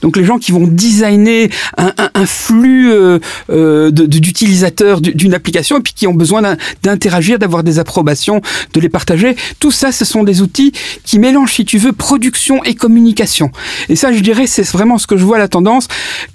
donc 0.00 0.16
les 0.16 0.24
gens 0.24 0.38
qui 0.38 0.52
vont 0.52 0.66
designer 0.66 1.48
un, 1.76 2.26
flux 2.26 2.92
euh, 2.92 3.18
euh 3.50 3.90
d'utilisateurs 3.90 5.00
d'une 5.00 5.34
application 5.34 5.78
et 5.78 5.80
puis 5.80 5.92
qui 5.94 6.06
ont 6.06 6.14
besoin 6.14 6.56
d'interagir, 6.82 7.38
d'avoir 7.38 7.62
des 7.62 7.78
approbations, 7.78 8.40
de 8.74 8.80
les 8.80 8.88
partager. 8.88 9.36
Tout 9.58 9.70
ça, 9.70 9.92
ce 9.92 10.04
sont 10.04 10.24
des 10.24 10.40
outils 10.42 10.72
qui 11.04 11.18
mélangent, 11.18 11.54
si 11.54 11.64
tu 11.64 11.78
veux, 11.78 11.92
production 11.92 12.62
et 12.64 12.74
communication. 12.74 13.50
Et 13.88 13.96
ça, 13.96 14.12
je 14.12 14.20
dirais, 14.20 14.46
c'est 14.46 14.66
vraiment 14.66 14.98
ce 14.98 15.06
que 15.06 15.16
je 15.16 15.24
vois 15.24 15.38
la 15.38 15.48
tendance, 15.48 15.88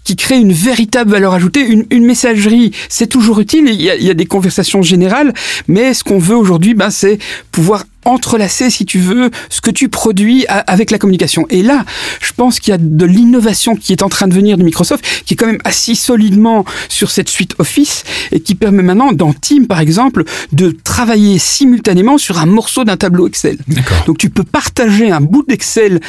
qui 0.03 0.15
crée 0.15 0.37
une 0.37 0.53
véritable 0.53 1.11
valeur 1.11 1.33
ajoutée. 1.33 1.61
Une, 1.61 1.85
une 1.89 2.05
messagerie, 2.05 2.71
c'est 2.89 3.07
toujours 3.07 3.39
utile. 3.39 3.65
Il 3.67 3.81
y, 3.81 3.89
a, 3.89 3.95
il 3.95 4.03
y 4.03 4.09
a 4.09 4.13
des 4.13 4.25
conversations 4.25 4.81
générales, 4.81 5.33
mais 5.67 5.93
ce 5.93 6.03
qu'on 6.03 6.19
veut 6.19 6.35
aujourd'hui, 6.35 6.73
ben, 6.73 6.89
c'est 6.89 7.17
pouvoir 7.51 7.83
entrelacer, 8.07 8.69
si 8.69 8.85
tu 8.85 8.99
veux, 8.99 9.29
ce 9.49 9.61
que 9.61 9.71
tu 9.71 9.89
produis 9.89 10.45
avec 10.47 10.91
la 10.91 10.97
communication. 10.97 11.45
Et 11.49 11.61
là, 11.61 11.85
je 12.21 12.31
pense 12.33 12.59
qu'il 12.59 12.71
y 12.71 12.73
a 12.73 12.77
de 12.77 13.05
l'innovation 13.05 13.75
qui 13.75 13.91
est 13.91 14.01
en 14.01 14.09
train 14.09 14.27
de 14.27 14.33
venir 14.33 14.57
de 14.57 14.63
Microsoft, 14.63 15.05
qui 15.25 15.33
est 15.33 15.37
quand 15.37 15.45
même 15.45 15.59
assis 15.63 15.95
solidement 15.95 16.65
sur 16.89 17.11
cette 17.11 17.29
suite 17.29 17.55
Office 17.59 18.03
et 18.31 18.39
qui 18.39 18.55
permet 18.55 18.83
maintenant, 18.83 19.11
dans 19.11 19.33
Team 19.33 19.67
par 19.67 19.79
exemple, 19.79 20.23
de 20.53 20.75
travailler 20.83 21.37
simultanément 21.37 22.17
sur 22.17 22.39
un 22.39 22.45
morceau 22.45 22.83
d'un 22.83 22.97
tableau 22.97 23.27
Excel. 23.27 23.57
Donc 24.05 24.17
tu 24.17 24.29
peux 24.29 24.43
partager 24.43 25.11
un 25.11 25.21
bout 25.21 25.43
d'Excel 25.47 25.99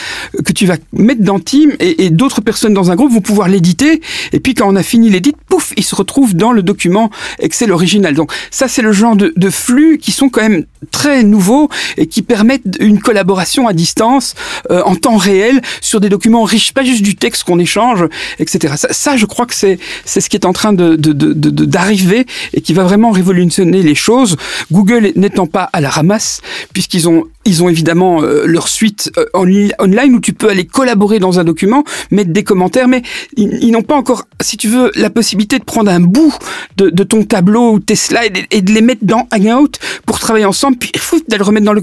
que 0.44 0.52
tu 0.52 0.66
vas 0.66 0.76
mettre 0.92 1.22
dans 1.22 1.40
Team 1.40 1.72
et, 1.80 2.10
d'autres 2.10 2.40
personnes 2.40 2.74
dans 2.74 2.90
un 2.90 2.96
groupe 2.96 3.12
vont 3.12 3.20
pouvoir 3.20 3.48
l'éditer. 3.48 4.00
Et 4.32 4.40
puis 4.40 4.54
quand 4.54 4.68
on 4.68 4.76
a 4.76 4.82
fini 4.82 5.10
l'édit, 5.10 5.34
pouf, 5.48 5.72
il 5.76 5.84
se 5.84 5.94
retrouve 5.94 6.34
dans 6.34 6.52
le 6.52 6.62
document 6.62 7.10
Excel 7.38 7.72
original. 7.72 8.14
Donc 8.14 8.32
ça, 8.50 8.68
c'est 8.68 8.82
le 8.82 8.92
genre 8.92 9.16
de, 9.16 9.32
de 9.36 9.50
flux 9.50 9.98
qui 9.98 10.12
sont 10.12 10.28
quand 10.28 10.42
même 10.42 10.64
très 10.90 11.22
nouveaux 11.22 11.68
et 11.96 12.06
qui 12.06 12.22
permettent 12.22 12.76
une 12.80 13.00
collaboration 13.00 13.68
à 13.68 13.72
distance 13.72 14.34
euh, 14.70 14.82
en 14.84 14.94
temps 14.94 15.16
réel 15.16 15.60
sur 15.80 16.00
des 16.00 16.08
documents 16.08 16.44
riches, 16.44 16.72
pas 16.72 16.84
juste 16.84 17.02
du 17.02 17.16
texte 17.16 17.44
qu'on 17.44 17.58
échange, 17.58 18.04
etc. 18.38 18.74
Ça, 18.90 19.16
je 19.16 19.26
crois 19.26 19.46
que 19.46 19.54
c'est 19.54 19.78
c'est 20.04 20.20
ce 20.20 20.28
qui 20.28 20.36
est 20.36 20.46
en 20.46 20.52
train 20.52 20.72
de 20.72 20.96
d'arriver 20.96 22.26
et 22.52 22.60
qui 22.60 22.72
va 22.72 22.84
vraiment 22.84 23.10
révolutionner 23.10 23.82
les 23.82 23.94
choses. 23.94 24.36
Google 24.72 25.12
n'étant 25.16 25.46
pas 25.46 25.68
à 25.72 25.80
la 25.80 25.90
ramasse 25.90 26.40
puisqu'ils 26.72 27.08
ont 27.08 27.24
ils 27.48 27.62
ont 27.62 27.68
évidemment 27.68 28.22
euh, 28.22 28.44
leur 28.46 28.68
suite 28.68 29.10
euh, 29.16 29.24
en 29.32 29.46
online 29.82 30.14
où 30.14 30.20
tu 30.20 30.34
peux 30.34 30.50
aller 30.50 30.66
collaborer 30.66 31.18
dans 31.18 31.40
un 31.40 31.44
document, 31.44 31.82
mettre 32.10 32.30
des 32.30 32.44
commentaires, 32.44 32.88
mais 32.88 33.02
ils, 33.36 33.70
n'ont 33.70 33.82
pas 33.82 33.96
encore, 33.96 34.24
si 34.40 34.56
tu 34.58 34.68
veux, 34.68 34.90
la 34.94 35.08
possibilité 35.08 35.58
de 35.58 35.64
prendre 35.64 35.90
un 35.90 36.00
bout 36.00 36.34
de, 36.76 36.90
de 36.90 37.02
ton 37.04 37.24
tableau 37.24 37.72
ou 37.72 37.80
tes 37.80 37.96
slides 37.96 38.36
et, 38.50 38.60
de 38.60 38.72
les 38.72 38.82
mettre 38.82 39.04
dans 39.04 39.26
Hangout 39.32 39.78
pour 40.04 40.18
travailler 40.18 40.44
ensemble, 40.44 40.76
puis 40.76 40.90
il 40.92 41.00
faut 41.00 41.18
le 41.30 41.42
remettre 41.42 41.64
dans 41.64 41.72
le 41.72 41.77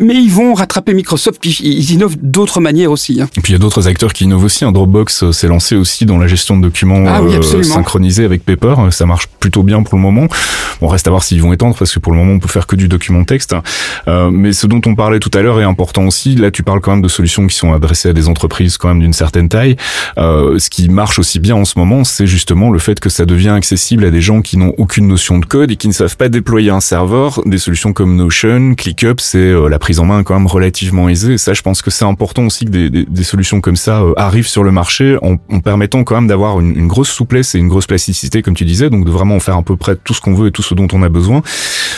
Mais 0.00 0.14
ils 0.14 0.30
vont 0.30 0.54
rattraper 0.54 0.94
Microsoft, 0.94 1.40
puis 1.40 1.58
ils 1.62 1.92
innovent 1.92 2.16
d'autres 2.20 2.60
manières 2.60 2.90
aussi. 2.90 3.20
Hein. 3.20 3.28
Et 3.36 3.40
puis 3.40 3.52
il 3.52 3.56
y 3.56 3.56
a 3.56 3.58
d'autres 3.58 3.88
acteurs 3.88 4.12
qui 4.12 4.24
innovent 4.24 4.44
aussi. 4.44 4.64
Un 4.64 4.72
Dropbox 4.72 5.22
euh, 5.22 5.32
s'est 5.32 5.48
lancé 5.48 5.76
aussi 5.76 6.06
dans 6.06 6.18
la 6.18 6.26
gestion 6.26 6.56
de 6.56 6.62
documents 6.62 7.04
ah, 7.06 7.20
synchronisés 7.62 8.24
avec 8.24 8.44
Paper. 8.44 8.74
Ça 8.90 9.06
marche 9.06 9.26
plutôt 9.40 9.62
bien 9.62 9.82
pour 9.82 9.96
le 9.96 10.02
moment. 10.02 10.26
On 10.80 10.88
reste 10.88 11.06
à 11.06 11.10
voir 11.10 11.22
s'ils 11.22 11.42
vont 11.42 11.52
étendre 11.52 11.76
parce 11.76 11.92
que 11.92 11.98
pour 11.98 12.12
le 12.12 12.18
moment 12.18 12.32
on 12.32 12.38
peut 12.38 12.48
faire 12.48 12.66
que 12.66 12.76
du 12.76 12.88
document 12.88 13.24
texte. 13.24 13.54
Euh, 14.06 14.30
mais 14.30 14.52
ce 14.52 14.66
dont 14.66 14.80
on 14.86 14.94
parlait 14.94 15.18
tout 15.18 15.30
à 15.34 15.42
l'heure 15.42 15.60
est 15.60 15.64
important 15.64 16.06
aussi. 16.06 16.34
Là, 16.34 16.50
tu 16.50 16.62
parles 16.62 16.80
quand 16.80 16.92
même 16.92 17.02
de 17.02 17.08
solutions 17.08 17.46
qui 17.46 17.56
sont 17.56 17.72
adressées 17.72 18.10
à 18.10 18.12
des 18.12 18.28
entreprises 18.28 18.78
quand 18.78 18.88
même 18.88 19.00
d'une 19.00 19.12
certaine 19.12 19.48
taille. 19.48 19.76
Euh, 20.18 20.58
ce 20.58 20.70
qui 20.70 20.88
marche 20.88 21.18
aussi 21.18 21.38
bien 21.38 21.56
en 21.56 21.64
ce 21.64 21.78
moment, 21.78 22.04
c'est 22.04 22.26
justement 22.26 22.70
le 22.70 22.78
fait 22.78 23.00
que 23.00 23.08
ça 23.08 23.26
devient 23.26 23.50
accessible 23.50 24.04
à 24.04 24.10
des 24.10 24.20
gens 24.20 24.42
qui 24.42 24.56
n'ont 24.56 24.74
aucune 24.78 25.08
notion 25.08 25.38
de 25.38 25.46
code 25.46 25.70
et 25.70 25.76
qui 25.76 25.88
ne 25.88 25.92
savent 25.92 26.16
pas 26.16 26.28
déployer 26.28 26.70
un 26.70 26.80
serveur. 26.80 27.40
Des 27.46 27.58
solutions 27.58 27.92
comme 27.92 28.16
Notion, 28.16 28.74
ClickUp, 28.74 29.20
c'est 29.30 29.38
euh, 29.38 29.68
la 29.68 29.78
prise 29.78 30.00
en 30.00 30.04
main 30.04 30.22
quand 30.22 30.34
même 30.34 30.46
relativement 30.46 31.08
aisée. 31.08 31.34
Et 31.34 31.38
ça, 31.38 31.54
je 31.54 31.62
pense 31.62 31.82
que 31.82 31.90
c'est 31.90 32.04
important 32.04 32.46
aussi 32.46 32.64
que 32.64 32.70
des, 32.70 32.90
des, 32.90 33.24
solutions 33.24 33.60
comme 33.60 33.76
ça 33.76 34.02
euh, 34.02 34.12
arrivent 34.16 34.48
sur 34.48 34.64
le 34.64 34.70
marché 34.70 35.16
en, 35.22 35.36
permettant 35.60 36.04
quand 36.04 36.14
même 36.14 36.28
d'avoir 36.28 36.60
une, 36.60 36.88
grosse 36.88 37.10
souplesse 37.10 37.54
et 37.54 37.58
une 37.58 37.68
grosse 37.68 37.86
plasticité, 37.86 38.42
comme 38.42 38.54
tu 38.54 38.64
disais, 38.64 38.90
donc 38.90 39.04
de 39.04 39.10
vraiment 39.10 39.36
en 39.36 39.40
faire 39.40 39.56
à 39.56 39.62
peu 39.62 39.76
près 39.76 39.96
tout 39.96 40.14
ce 40.14 40.20
qu'on 40.20 40.34
veut 40.34 40.48
et 40.48 40.52
tout 40.52 40.62
ce 40.62 40.74
dont 40.74 40.88
on 40.92 41.02
a 41.02 41.08
besoin, 41.08 41.42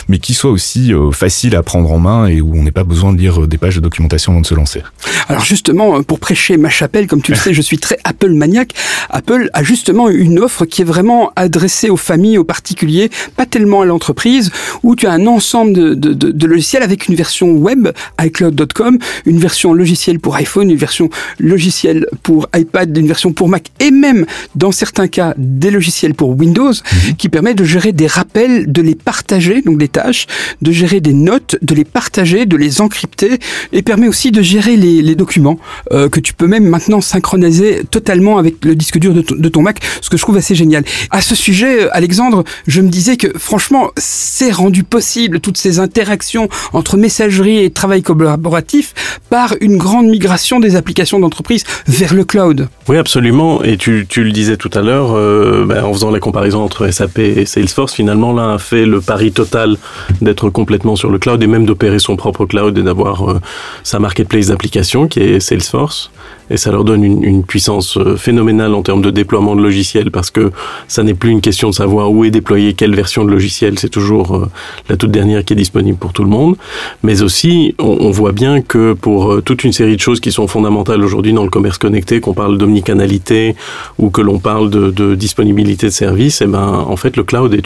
mais 0.09 0.19
qui 0.19 0.33
soit 0.33 0.51
aussi 0.51 0.91
facile 1.11 1.55
à 1.55 1.63
prendre 1.63 1.91
en 1.91 1.99
main 1.99 2.27
et 2.27 2.41
où 2.41 2.53
on 2.55 2.63
n'est 2.63 2.71
pas 2.71 2.83
besoin 2.83 3.13
de 3.13 3.17
lire 3.17 3.43
euh, 3.43 3.47
des 3.47 3.57
pages 3.57 3.75
de 3.75 3.81
documentation 3.81 4.31
avant 4.33 4.41
de 4.41 4.45
se 4.45 4.53
lancer. 4.53 4.81
Alors 5.27 5.43
justement, 5.43 5.97
euh, 5.97 6.01
pour 6.01 6.19
prêcher 6.19 6.57
ma 6.57 6.69
chapelle, 6.69 7.07
comme 7.07 7.21
tu 7.21 7.31
le 7.31 7.37
sais, 7.37 7.53
je 7.53 7.61
suis 7.61 7.77
très 7.77 7.97
Apple 8.03 8.31
maniaque. 8.31 8.73
Apple 9.09 9.49
a 9.53 9.63
justement 9.63 10.09
une 10.09 10.39
offre 10.39 10.65
qui 10.65 10.81
est 10.81 10.85
vraiment 10.85 11.31
adressée 11.35 11.89
aux 11.89 11.97
familles, 11.97 12.37
aux 12.37 12.43
particuliers, 12.43 13.09
pas 13.35 13.45
tellement 13.45 13.81
à 13.81 13.85
l'entreprise, 13.85 14.51
où 14.83 14.95
tu 14.95 15.07
as 15.07 15.11
un 15.11 15.27
ensemble 15.27 15.73
de, 15.73 15.93
de, 15.93 16.13
de, 16.13 16.47
logiciels 16.47 16.83
avec 16.83 17.07
une 17.07 17.10
version 17.15 17.51
web, 17.51 17.89
iCloud.com, 18.19 18.97
une 19.25 19.39
version 19.39 19.73
logicielle 19.73 20.19
pour 20.19 20.35
iPhone, 20.35 20.69
une 20.69 20.77
version 20.77 21.09
logicielle 21.39 22.05
pour 22.23 22.47
iPad, 22.55 22.95
une 22.97 23.07
version 23.07 23.33
pour 23.33 23.49
Mac, 23.49 23.67
et 23.79 23.91
même 23.91 24.25
dans 24.55 24.71
certains 24.71 25.07
cas 25.07 25.33
des 25.37 25.71
logiciels 25.71 26.13
pour 26.13 26.37
Windows, 26.37 26.71
mhm. 26.71 27.15
qui 27.17 27.29
permet 27.29 27.53
de 27.53 27.63
gérer 27.63 27.91
des 27.91 28.07
rappels, 28.07 28.71
de 28.71 28.81
les 28.81 28.95
partager, 28.95 29.61
donc 29.61 29.77
des 29.77 29.87
tâches, 29.87 30.27
de 30.61 30.71
gérer 30.71 30.99
des 30.99 31.13
notes, 31.13 31.57
de 31.61 31.75
les 31.75 31.85
partager, 31.85 32.45
de 32.45 32.57
les 32.57 32.81
encrypter 32.81 33.39
et 33.71 33.81
permet 33.81 34.07
aussi 34.07 34.31
de 34.31 34.41
gérer 34.41 34.77
les, 34.77 35.01
les 35.01 35.15
documents 35.15 35.59
euh, 35.91 36.09
que 36.09 36.19
tu 36.19 36.33
peux 36.33 36.47
même 36.47 36.67
maintenant 36.67 37.01
synchroniser 37.01 37.83
totalement 37.89 38.37
avec 38.37 38.63
le 38.65 38.75
disque 38.75 38.97
dur 38.99 39.13
de, 39.13 39.21
de, 39.21 39.49
ton 39.49 39.61
Mac, 39.61 39.79
ce 40.01 40.09
que 40.09 40.17
je 40.17 40.21
trouve 40.21 40.37
assez 40.37 40.55
génial. 40.55 40.83
À 41.09 41.21
ce 41.21 41.35
sujet, 41.35 41.89
Alexandre, 41.91 42.43
je 42.67 42.81
me 42.81 42.89
disais 42.89 43.17
que 43.17 43.27
franchement, 43.37 43.89
c'est 43.97 44.51
rendu 44.51 44.83
possible 44.83 45.39
toutes 45.39 45.57
ces 45.57 45.79
interactions 45.79 46.49
entre 46.73 46.97
messagerie 47.01 47.59
et 47.59 47.69
travail 47.71 48.01
collaboratif 48.01 48.93
par 49.29 49.55
une 49.59 49.77
grande 49.77 50.07
migration 50.07 50.59
des 50.59 50.75
applications 50.75 51.19
d'entreprise 51.19 51.63
vers 51.87 52.13
le 52.13 52.23
cloud. 52.23 52.69
Oui, 52.87 52.97
absolument. 52.97 53.63
Et 53.63 53.77
tu, 53.77 54.05
tu 54.07 54.23
le 54.23 54.31
disais 54.31 54.57
tout 54.57 54.69
à 54.73 54.81
l'heure, 54.81 55.11
euh, 55.13 55.65
ben, 55.67 55.83
en 55.83 55.93
faisant 55.93 56.11
la 56.11 56.19
comparaison 56.19 56.63
entre 56.63 56.89
SAP 56.89 57.19
et 57.19 57.45
Salesforce, 57.45 57.93
finalement, 57.93 58.31
l'un 58.31 58.55
a 58.55 58.57
fait 58.57 58.85
le 58.85 59.01
pari 59.01 59.31
total 59.31 59.77
d'être 60.21 60.49
complètement 60.49 60.95
sur 60.95 61.09
le 61.09 61.19
cloud 61.19 61.41
et 61.41 61.47
même 61.47 61.65
d'opérer 61.65 61.99
son 61.99 62.15
propre 62.15 62.45
cloud 62.45 62.77
et 62.77 62.83
d'avoir 62.83 63.29
euh, 63.29 63.39
sa 63.83 63.99
marketplace 63.99 64.47
d'applications 64.47 65.07
qui 65.07 65.19
est 65.19 65.39
Salesforce 65.39 66.11
et 66.49 66.57
ça 66.57 66.71
leur 66.71 66.83
donne 66.83 67.03
une, 67.05 67.23
une, 67.23 67.43
puissance 67.43 67.97
euh, 67.97 68.17
phénoménale 68.17 68.73
en 68.73 68.81
termes 68.81 69.01
de 69.01 69.09
déploiement 69.09 69.55
de 69.55 69.61
logiciels 69.61 70.11
parce 70.11 70.31
que 70.31 70.51
ça 70.89 71.01
n'est 71.01 71.13
plus 71.13 71.31
une 71.31 71.39
question 71.39 71.69
de 71.69 71.73
savoir 71.73 72.11
où 72.11 72.25
est 72.25 72.31
déployé 72.31 72.73
quelle 72.73 72.93
version 72.93 73.23
de 73.23 73.31
logiciel, 73.31 73.79
c'est 73.79 73.89
toujours 73.89 74.49
la 74.89 74.97
toute 74.97 75.11
dernière 75.11 75.45
qui 75.45 75.53
est 75.53 75.55
disponible 75.55 75.97
pour 75.97 76.11
tout 76.13 76.23
le 76.23 76.29
monde. 76.29 76.57
Mais 77.03 77.21
aussi, 77.21 77.75
on, 77.79 78.11
voit 78.11 78.31
bien 78.31 78.61
que 78.61 78.93
pour 78.93 79.31
euh, 79.31 79.41
toute 79.41 79.63
une 79.63 79.71
série 79.71 79.95
de 79.95 80.01
choses 80.01 80.19
qui 80.19 80.31
sont 80.31 80.47
fondamentales 80.47 81.03
aujourd'hui 81.03 81.33
dans 81.33 81.43
le 81.43 81.49
commerce 81.49 81.77
connecté, 81.77 82.19
qu'on 82.19 82.33
parle 82.33 82.57
d'omnicanalité 82.57 83.55
ou 83.97 84.09
que 84.09 84.21
l'on 84.21 84.39
parle 84.39 84.69
de, 84.69 85.15
disponibilité 85.15 85.87
de 85.87 85.91
services, 85.91 86.41
eh 86.41 86.47
ben 86.47 86.85
en 86.87 86.95
fait 86.95 87.17
le 87.17 87.23
cloud 87.23 87.53
est 87.53 87.61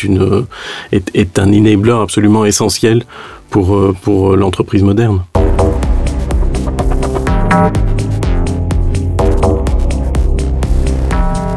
est 1.14 1.40
un 1.40 1.54
enabler 1.54 1.98
absolument 2.02 2.46
essentiel 2.46 3.04
pour 3.50 3.94
pour 4.04 4.36
l'entreprise 4.36 4.84
moderne. 4.84 5.22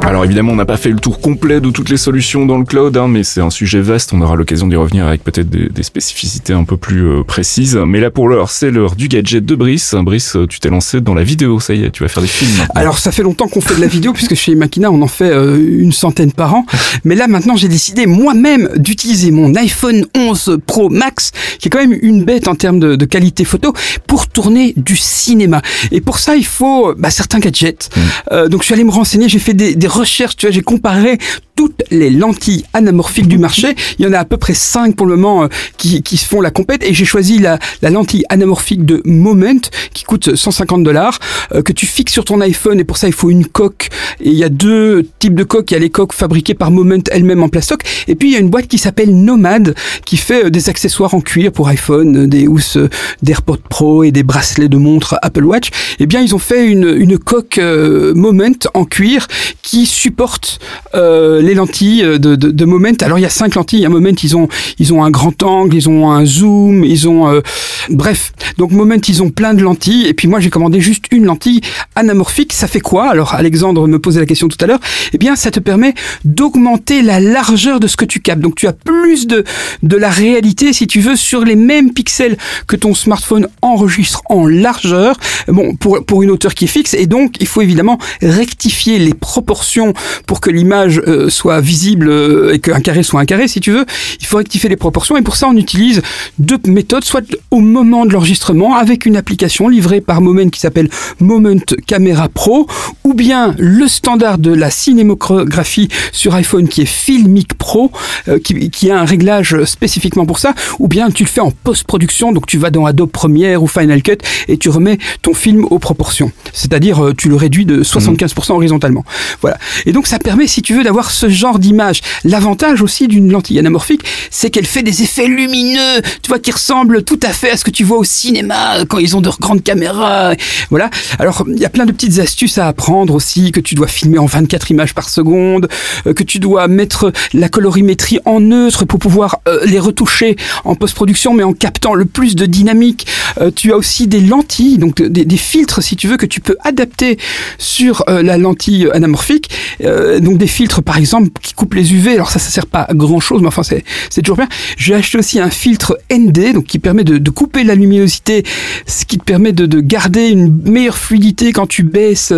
Alors 0.08 0.24
évidemment, 0.24 0.52
on 0.52 0.56
n'a 0.56 0.64
pas 0.64 0.78
fait 0.78 0.88
le 0.88 0.98
tour 0.98 1.20
complet 1.20 1.60
de 1.60 1.68
toutes 1.68 1.90
les 1.90 1.98
solutions 1.98 2.46
dans 2.46 2.56
le 2.56 2.64
cloud, 2.64 2.96
hein, 2.96 3.08
mais 3.08 3.24
c'est 3.24 3.42
un 3.42 3.50
sujet 3.50 3.82
vaste. 3.82 4.14
On 4.14 4.22
aura 4.22 4.36
l'occasion 4.36 4.66
d'y 4.66 4.74
revenir 4.74 5.06
avec 5.06 5.22
peut-être 5.22 5.50
des, 5.50 5.68
des, 5.68 5.82
spécificités 5.82 6.54
un 6.54 6.64
peu 6.64 6.78
plus 6.78 7.06
euh, 7.06 7.24
précises. 7.24 7.78
Mais 7.86 8.00
là, 8.00 8.10
pour 8.10 8.26
l'heure, 8.26 8.48
c'est 8.48 8.70
l'heure 8.70 8.96
du 8.96 9.08
gadget 9.08 9.44
de 9.44 9.54
Brice. 9.54 9.94
Brice, 9.94 10.38
tu 10.48 10.60
t'es 10.60 10.70
lancé 10.70 11.02
dans 11.02 11.12
la 11.12 11.24
vidéo, 11.24 11.60
ça 11.60 11.74
y 11.74 11.84
est, 11.84 11.90
tu 11.90 12.04
vas 12.04 12.08
faire 12.08 12.22
des 12.22 12.28
films. 12.28 12.50
Maintenant. 12.52 12.80
Alors 12.80 12.98
ça 12.98 13.12
fait 13.12 13.22
longtemps 13.22 13.48
qu'on 13.48 13.60
fait 13.60 13.74
de 13.74 13.82
la 13.82 13.86
vidéo, 13.86 14.14
puisque 14.14 14.34
chez 14.34 14.54
Makina, 14.54 14.90
on 14.90 15.02
en 15.02 15.08
fait 15.08 15.30
euh, 15.30 15.58
une 15.58 15.92
centaine 15.92 16.32
par 16.32 16.54
an. 16.54 16.64
Mais 17.04 17.14
là, 17.14 17.28
maintenant, 17.28 17.56
j'ai 17.56 17.68
décidé 17.68 18.06
moi-même 18.06 18.70
d'utiliser 18.76 19.30
mon 19.30 19.54
iPhone 19.56 20.06
11 20.16 20.60
Pro 20.64 20.88
Max, 20.88 21.32
qui 21.58 21.68
est 21.68 21.70
quand 21.70 21.86
même 21.86 21.98
une 22.00 22.24
bête 22.24 22.48
en 22.48 22.54
termes 22.54 22.80
de, 22.80 22.96
de 22.96 23.04
qualité 23.04 23.44
photo, 23.44 23.74
pour 24.06 24.26
tourner 24.26 24.72
du 24.74 24.96
cinéma. 24.96 25.60
Et 25.92 26.00
pour 26.00 26.18
ça, 26.18 26.34
il 26.34 26.46
faut 26.46 26.94
bah, 26.96 27.10
certains 27.10 27.40
gadgets. 27.40 27.90
Mmh. 27.94 28.00
Euh, 28.32 28.48
donc 28.48 28.62
je 28.62 28.64
suis 28.64 28.74
allé 28.74 28.84
me 28.84 28.90
renseigner, 28.90 29.28
j'ai 29.28 29.38
fait 29.38 29.52
des, 29.52 29.74
des 29.74 29.97
recherches, 29.98 30.36
tu 30.36 30.46
vois, 30.46 30.52
j'ai 30.52 30.62
comparé 30.62 31.18
toutes 31.58 31.82
les 31.90 32.08
lentilles 32.08 32.64
anamorphiques 32.72 33.26
du 33.26 33.36
marché. 33.36 33.74
Il 33.98 34.04
y 34.04 34.08
en 34.08 34.12
a 34.12 34.18
à 34.20 34.24
peu 34.24 34.36
près 34.36 34.54
5 34.54 34.94
pour 34.94 35.06
le 35.06 35.16
moment 35.16 35.42
euh, 35.42 35.48
qui, 35.76 36.04
qui 36.04 36.16
font 36.16 36.40
la 36.40 36.52
compète 36.52 36.84
et 36.84 36.94
j'ai 36.94 37.04
choisi 37.04 37.40
la, 37.40 37.58
la, 37.82 37.90
lentille 37.90 38.24
anamorphique 38.28 38.84
de 38.84 39.02
Moment 39.04 39.60
qui 39.92 40.04
coûte 40.04 40.36
150 40.36 40.84
dollars 40.84 41.18
euh, 41.52 41.62
que 41.62 41.72
tu 41.72 41.84
fixes 41.84 42.12
sur 42.12 42.24
ton 42.24 42.40
iPhone 42.40 42.78
et 42.78 42.84
pour 42.84 42.96
ça 42.96 43.08
il 43.08 43.12
faut 43.12 43.28
une 43.28 43.44
coque 43.44 43.88
et 44.20 44.28
il 44.28 44.36
y 44.36 44.44
a 44.44 44.48
deux 44.48 45.08
types 45.18 45.34
de 45.34 45.42
coques. 45.42 45.72
Il 45.72 45.74
y 45.74 45.76
a 45.76 45.80
les 45.80 45.90
coques 45.90 46.12
fabriquées 46.12 46.54
par 46.54 46.70
Moment 46.70 47.02
elles-mêmes 47.10 47.42
en 47.42 47.48
plastoc 47.48 47.82
et 48.06 48.14
puis 48.14 48.28
il 48.28 48.34
y 48.34 48.36
a 48.36 48.40
une 48.40 48.50
boîte 48.50 48.68
qui 48.68 48.78
s'appelle 48.78 49.12
Nomad 49.12 49.74
qui 50.06 50.16
fait 50.16 50.44
euh, 50.44 50.50
des 50.50 50.68
accessoires 50.68 51.14
en 51.14 51.20
cuir 51.20 51.50
pour 51.50 51.66
iPhone, 51.66 52.28
des 52.28 52.46
housses 52.46 52.78
d'AirPods 53.22 53.58
Pro 53.68 54.04
et 54.04 54.12
des 54.12 54.22
bracelets 54.22 54.68
de 54.68 54.76
montre 54.76 55.18
Apple 55.22 55.42
Watch. 55.42 55.70
Eh 55.98 56.06
bien 56.06 56.20
ils 56.20 56.36
ont 56.36 56.38
fait 56.38 56.68
une, 56.68 56.86
une 56.86 57.18
coque 57.18 57.58
Moment 57.58 58.44
en 58.74 58.84
cuir 58.84 59.26
qui 59.62 59.86
supporte 59.88 60.60
euh, 60.94 61.40
les 61.40 61.54
lentilles 61.54 62.02
de, 62.02 62.18
de, 62.18 62.36
de, 62.36 62.64
Moment. 62.64 62.92
Alors 63.00 63.18
il 63.18 63.22
y 63.22 63.26
a 63.26 63.30
cinq 63.30 63.54
lentilles. 63.54 63.86
À 63.86 63.88
Moment, 63.88 64.10
ils 64.22 64.36
ont 64.36 64.48
ils 64.78 64.92
ont 64.92 65.02
un 65.02 65.10
grand 65.10 65.42
angle, 65.42 65.74
ils 65.74 65.88
ont 65.88 66.10
un 66.10 66.24
zoom, 66.24 66.84
ils 66.84 67.08
ont 67.08 67.28
euh, 67.28 67.40
bref. 67.88 68.32
Donc 68.58 68.72
Moment, 68.72 68.96
ils 69.08 69.22
ont 69.22 69.30
plein 69.30 69.54
de 69.54 69.62
lentilles. 69.62 70.06
Et 70.06 70.14
puis 70.14 70.28
moi, 70.28 70.40
j'ai 70.40 70.50
commandé 70.50 70.80
juste 70.80 71.06
une 71.10 71.24
lentille 71.24 71.60
anamorphique. 71.94 72.52
Ça 72.52 72.66
fait 72.66 72.80
quoi? 72.80 73.08
Alors 73.08 73.34
Alexandre 73.34 73.86
me 73.86 73.98
posait 73.98 74.20
la 74.20 74.26
question 74.26 74.48
tout 74.48 74.58
à 74.60 74.66
l'heure. 74.66 74.80
Eh 75.12 75.18
bien, 75.18 75.36
ça 75.36 75.50
te 75.50 75.60
permet 75.60 75.94
d'augmenter 76.24 77.02
la 77.02 77.20
largeur 77.20 77.80
de 77.80 77.86
ce 77.86 77.96
que 77.96 78.04
tu 78.04 78.20
captes. 78.20 78.42
Donc 78.42 78.54
tu 78.56 78.66
as 78.66 78.72
plus 78.72 79.26
de 79.26 79.44
de 79.82 79.96
la 79.96 80.10
réalité, 80.10 80.72
si 80.72 80.86
tu 80.86 81.00
veux, 81.00 81.16
sur 81.16 81.44
les 81.44 81.56
mêmes 81.56 81.92
pixels 81.92 82.36
que 82.66 82.76
ton 82.76 82.94
smartphone 82.94 83.48
enregistre 83.62 84.22
en 84.28 84.46
largeur. 84.46 85.16
Bon, 85.48 85.74
pour 85.74 86.04
pour 86.04 86.22
une 86.22 86.30
hauteur 86.30 86.54
qui 86.54 86.64
est 86.64 86.68
fixe. 86.68 86.94
Et 86.94 87.06
donc, 87.06 87.36
il 87.40 87.46
faut 87.46 87.62
évidemment 87.62 87.98
rectifier 88.20 88.98
les 88.98 89.14
proportions 89.14 89.77
pour 90.26 90.40
que 90.40 90.50
l'image 90.50 91.00
euh, 91.06 91.28
soit 91.28 91.60
visible 91.60 92.08
euh, 92.08 92.54
et 92.54 92.58
qu'un 92.58 92.80
carré 92.80 93.02
soit 93.02 93.20
un 93.20 93.24
carré, 93.24 93.48
si 93.48 93.60
tu 93.60 93.72
veux, 93.72 93.84
il 94.20 94.26
faut 94.26 94.36
rectifier 94.36 94.68
les 94.68 94.76
proportions. 94.76 95.16
Et 95.16 95.22
pour 95.22 95.36
ça, 95.36 95.48
on 95.48 95.56
utilise 95.56 96.02
deux 96.38 96.58
méthodes, 96.66 97.04
soit 97.04 97.24
au 97.50 97.60
moment 97.60 98.06
de 98.06 98.12
l'enregistrement 98.12 98.76
avec 98.76 99.06
une 99.06 99.16
application 99.16 99.68
livrée 99.68 100.00
par 100.00 100.20
Moment 100.20 100.48
qui 100.48 100.60
s'appelle 100.60 100.88
Moment 101.20 101.60
Camera 101.86 102.28
Pro, 102.28 102.66
ou 103.04 103.14
bien 103.14 103.54
le 103.58 103.88
standard 103.88 104.38
de 104.38 104.52
la 104.52 104.70
cinémographie 104.70 105.88
sur 106.12 106.34
iPhone 106.34 106.68
qui 106.68 106.82
est 106.82 106.86
Filmic 106.86 107.54
Pro, 107.54 107.90
euh, 108.28 108.38
qui, 108.38 108.70
qui, 108.70 108.90
a 108.90 109.00
un 109.00 109.04
réglage 109.04 109.64
spécifiquement 109.64 110.26
pour 110.26 110.38
ça, 110.38 110.54
ou 110.78 110.88
bien 110.88 111.10
tu 111.10 111.24
le 111.24 111.28
fais 111.28 111.40
en 111.40 111.50
post-production, 111.50 112.32
donc 112.32 112.46
tu 112.46 112.58
vas 112.58 112.70
dans 112.70 112.86
Adobe 112.86 113.10
Premiere 113.10 113.62
ou 113.62 113.66
Final 113.66 114.02
Cut 114.02 114.18
et 114.48 114.58
tu 114.58 114.68
remets 114.68 114.98
ton 115.22 115.34
film 115.34 115.64
aux 115.70 115.78
proportions. 115.78 116.32
C'est-à-dire, 116.52 117.04
euh, 117.04 117.14
tu 117.14 117.28
le 117.28 117.36
réduis 117.36 117.64
de 117.64 117.82
75% 117.82 118.52
horizontalement. 118.52 119.04
Voilà. 119.40 119.58
Et 119.86 119.92
donc, 119.92 120.06
ça 120.06 120.18
permet, 120.18 120.46
si 120.46 120.62
tu 120.62 120.74
veux, 120.74 120.84
d'avoir 120.84 121.10
ce 121.10 121.28
genre 121.28 121.58
d'image. 121.58 122.00
L'avantage 122.24 122.82
aussi 122.82 123.08
d'une 123.08 123.30
lentille 123.30 123.58
anamorphique, 123.58 124.02
c'est 124.30 124.50
qu'elle 124.50 124.66
fait 124.66 124.82
des 124.82 125.02
effets 125.02 125.26
lumineux, 125.26 126.02
tu 126.22 126.28
vois, 126.28 126.38
qui 126.38 126.50
ressemblent 126.50 127.02
tout 127.02 127.20
à 127.22 127.32
fait 127.32 127.50
à 127.50 127.56
ce 127.56 127.64
que 127.64 127.70
tu 127.70 127.84
vois 127.84 127.98
au 127.98 128.04
cinéma 128.04 128.84
quand 128.88 128.98
ils 128.98 129.16
ont 129.16 129.20
de 129.20 129.30
grandes 129.40 129.62
caméras. 129.62 130.34
Voilà. 130.70 130.90
Alors, 131.18 131.44
il 131.48 131.58
y 131.58 131.64
a 131.64 131.68
plein 131.68 131.86
de 131.86 131.92
petites 131.92 132.18
astuces 132.18 132.58
à 132.58 132.68
apprendre 132.68 133.14
aussi, 133.14 133.52
que 133.52 133.60
tu 133.60 133.74
dois 133.74 133.86
filmer 133.86 134.18
en 134.18 134.26
24 134.26 134.70
images 134.70 134.94
par 134.94 135.08
seconde, 135.08 135.68
euh, 136.06 136.14
que 136.14 136.22
tu 136.22 136.38
dois 136.38 136.68
mettre 136.68 137.12
la 137.32 137.48
colorimétrie 137.48 138.18
en 138.24 138.40
neutre 138.40 138.84
pour 138.84 138.98
pouvoir 138.98 139.40
euh, 139.48 139.60
les 139.64 139.78
retoucher 139.78 140.36
en 140.64 140.74
post-production, 140.74 141.34
mais 141.34 141.42
en 141.42 141.52
captant 141.52 141.94
le 141.94 142.04
plus 142.04 142.36
de 142.36 142.46
dynamique. 142.46 143.06
Euh, 143.40 143.50
tu 143.54 143.72
as 143.72 143.76
aussi 143.76 144.06
des 144.06 144.20
lentilles, 144.20 144.78
donc 144.78 145.02
des, 145.02 145.36
filtres, 145.36 145.82
si 145.82 145.96
tu 145.96 146.08
veux, 146.08 146.16
que 146.16 146.26
tu 146.26 146.40
peux 146.40 146.56
adapter 146.64 147.18
sur 147.58 148.04
la 148.08 148.36
lentille 148.38 148.88
anamorphique. 148.92 149.50
Euh, 149.82 150.20
donc 150.20 150.38
des 150.38 150.46
filtres, 150.46 150.82
par 150.82 150.96
exemple, 150.96 151.30
qui 151.42 151.54
coupent 151.54 151.74
les 151.74 151.94
UV. 151.94 152.12
Alors 152.12 152.30
ça, 152.30 152.38
ça 152.38 152.50
sert 152.50 152.66
pas 152.66 152.82
à 152.82 152.94
grand 152.94 153.20
chose, 153.20 153.40
mais 153.42 153.48
enfin, 153.48 153.62
c'est, 153.62 153.84
c'est 154.10 154.22
toujours 154.22 154.36
bien. 154.36 154.48
J'ai 154.76 154.94
acheté 154.94 155.18
aussi 155.18 155.40
un 155.40 155.50
filtre 155.50 155.98
ND, 156.12 156.52
donc 156.54 156.64
qui 156.64 156.78
permet 156.78 157.04
de, 157.04 157.30
couper 157.30 157.62
la 157.62 157.74
luminosité, 157.74 158.42
ce 158.86 159.04
qui 159.04 159.18
te 159.18 159.24
permet 159.24 159.52
de, 159.52 159.66
de, 159.66 159.80
garder 159.80 160.28
une 160.28 160.60
meilleure 160.64 160.96
fluidité 160.96 161.52
quand 161.52 161.66
tu 161.66 161.82
baisses 161.82 162.32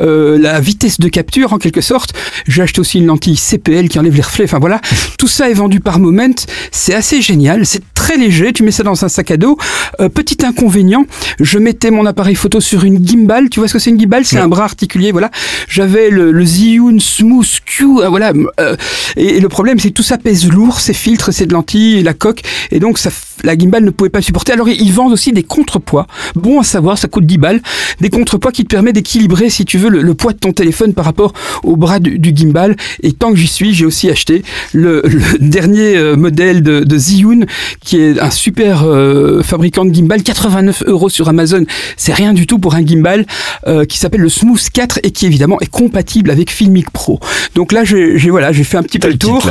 euh, 0.00 0.38
la 0.38 0.60
vitesse 0.60 1.00
de 1.00 1.08
capture, 1.08 1.52
en 1.52 1.58
quelque 1.58 1.80
sorte. 1.80 2.14
J'ai 2.46 2.62
acheté 2.62 2.80
aussi 2.80 2.98
une 2.98 3.06
lentille 3.06 3.36
CPL 3.36 3.88
qui 3.88 3.98
enlève 3.98 4.14
les 4.14 4.22
reflets. 4.22 4.44
Enfin 4.44 4.58
voilà, 4.58 4.80
tout 5.18 5.28
ça 5.28 5.50
est 5.50 5.54
vendu 5.54 5.80
par 5.80 5.98
Moment. 5.98 6.34
C'est 6.70 6.94
assez 6.94 7.20
génial. 7.20 7.66
C'est 7.66 7.82
très 7.98 8.16
léger. 8.16 8.52
Tu 8.52 8.62
mets 8.62 8.70
ça 8.70 8.84
dans 8.84 9.04
un 9.04 9.08
sac 9.08 9.32
à 9.32 9.36
dos. 9.36 9.58
Euh, 10.00 10.08
petit 10.08 10.46
inconvénient, 10.46 11.04
je 11.40 11.58
mettais 11.58 11.90
mon 11.90 12.06
appareil 12.06 12.36
photo 12.36 12.60
sur 12.60 12.84
une 12.84 13.04
gimbal. 13.04 13.50
Tu 13.50 13.58
vois 13.58 13.68
ce 13.68 13.72
que 13.72 13.80
c'est 13.80 13.90
une 13.90 14.00
gimbal? 14.00 14.24
C'est 14.24 14.36
ouais. 14.36 14.42
un 14.42 14.48
bras 14.48 14.64
articulé. 14.64 15.10
Voilà. 15.10 15.30
J'avais 15.68 16.08
le, 16.08 16.30
le 16.30 16.44
Zhiyun 16.44 17.00
Smooth 17.00 17.60
Q. 17.66 17.84
Euh, 17.84 18.08
voilà. 18.08 18.32
Euh, 18.60 18.76
et, 19.16 19.36
et, 19.36 19.40
le 19.40 19.48
problème, 19.48 19.80
c'est 19.80 19.88
que 19.88 19.94
tout 19.94 20.04
ça 20.04 20.16
pèse 20.16 20.48
lourd. 20.48 20.78
Ces 20.78 20.94
filtres, 20.94 21.32
ces 21.32 21.46
lentilles, 21.46 22.04
la 22.04 22.14
coque. 22.14 22.42
Et 22.70 22.78
donc, 22.78 22.98
ça, 22.98 23.10
la 23.42 23.58
gimbal 23.58 23.84
ne 23.84 23.90
pouvait 23.90 24.10
pas 24.10 24.22
supporter. 24.22 24.52
Alors, 24.52 24.68
ils 24.68 24.92
vendent 24.92 25.12
aussi 25.12 25.32
des 25.32 25.42
contrepoids. 25.42 26.06
Bon 26.36 26.60
à 26.60 26.64
savoir, 26.64 26.98
ça 26.98 27.08
coûte 27.08 27.26
10 27.26 27.38
balles. 27.38 27.60
Des 28.00 28.10
contrepoids 28.10 28.52
qui 28.52 28.64
te 28.64 28.68
permettent 28.68 28.94
d'équilibrer, 28.94 29.50
si 29.50 29.64
tu 29.64 29.78
veux, 29.78 29.88
le, 29.88 30.02
le, 30.02 30.14
poids 30.14 30.32
de 30.32 30.38
ton 30.38 30.52
téléphone 30.52 30.94
par 30.94 31.04
rapport 31.04 31.32
au 31.64 31.76
bras 31.76 31.98
du, 31.98 32.18
du 32.18 32.32
gimbal. 32.34 32.76
Et 33.02 33.12
tant 33.12 33.30
que 33.30 33.36
j'y 33.36 33.48
suis, 33.48 33.74
j'ai 33.74 33.84
aussi 33.84 34.08
acheté 34.08 34.42
le, 34.72 35.02
le 35.04 35.38
dernier 35.40 35.96
euh, 35.96 36.16
modèle 36.16 36.62
de, 36.62 36.80
de 36.80 36.98
Zhiyun, 36.98 37.46
qui 37.88 38.02
est 38.02 38.20
un 38.20 38.30
super 38.30 38.82
euh, 38.84 39.42
fabricant 39.42 39.86
de 39.86 39.94
gimbal. 39.94 40.22
89 40.22 40.82
euros 40.88 41.08
sur 41.08 41.26
Amazon. 41.26 41.64
C'est 41.96 42.12
rien 42.12 42.34
du 42.34 42.46
tout 42.46 42.58
pour 42.58 42.74
un 42.74 42.84
gimbal 42.84 43.24
euh, 43.66 43.86
qui 43.86 43.96
s'appelle 43.96 44.20
le 44.20 44.28
Smooth 44.28 44.68
4 44.70 45.00
et 45.04 45.10
qui 45.10 45.24
évidemment 45.24 45.58
est 45.60 45.70
compatible 45.70 46.30
avec 46.30 46.50
Filmic 46.50 46.90
Pro. 46.90 47.18
Donc 47.54 47.72
là, 47.72 47.84
j'ai 47.84 48.28
voilà, 48.28 48.52
j'ai 48.52 48.64
fait 48.64 48.76
un 48.76 48.82
petit 48.82 48.98
peu 48.98 49.08
le 49.08 49.16
tour. 49.16 49.48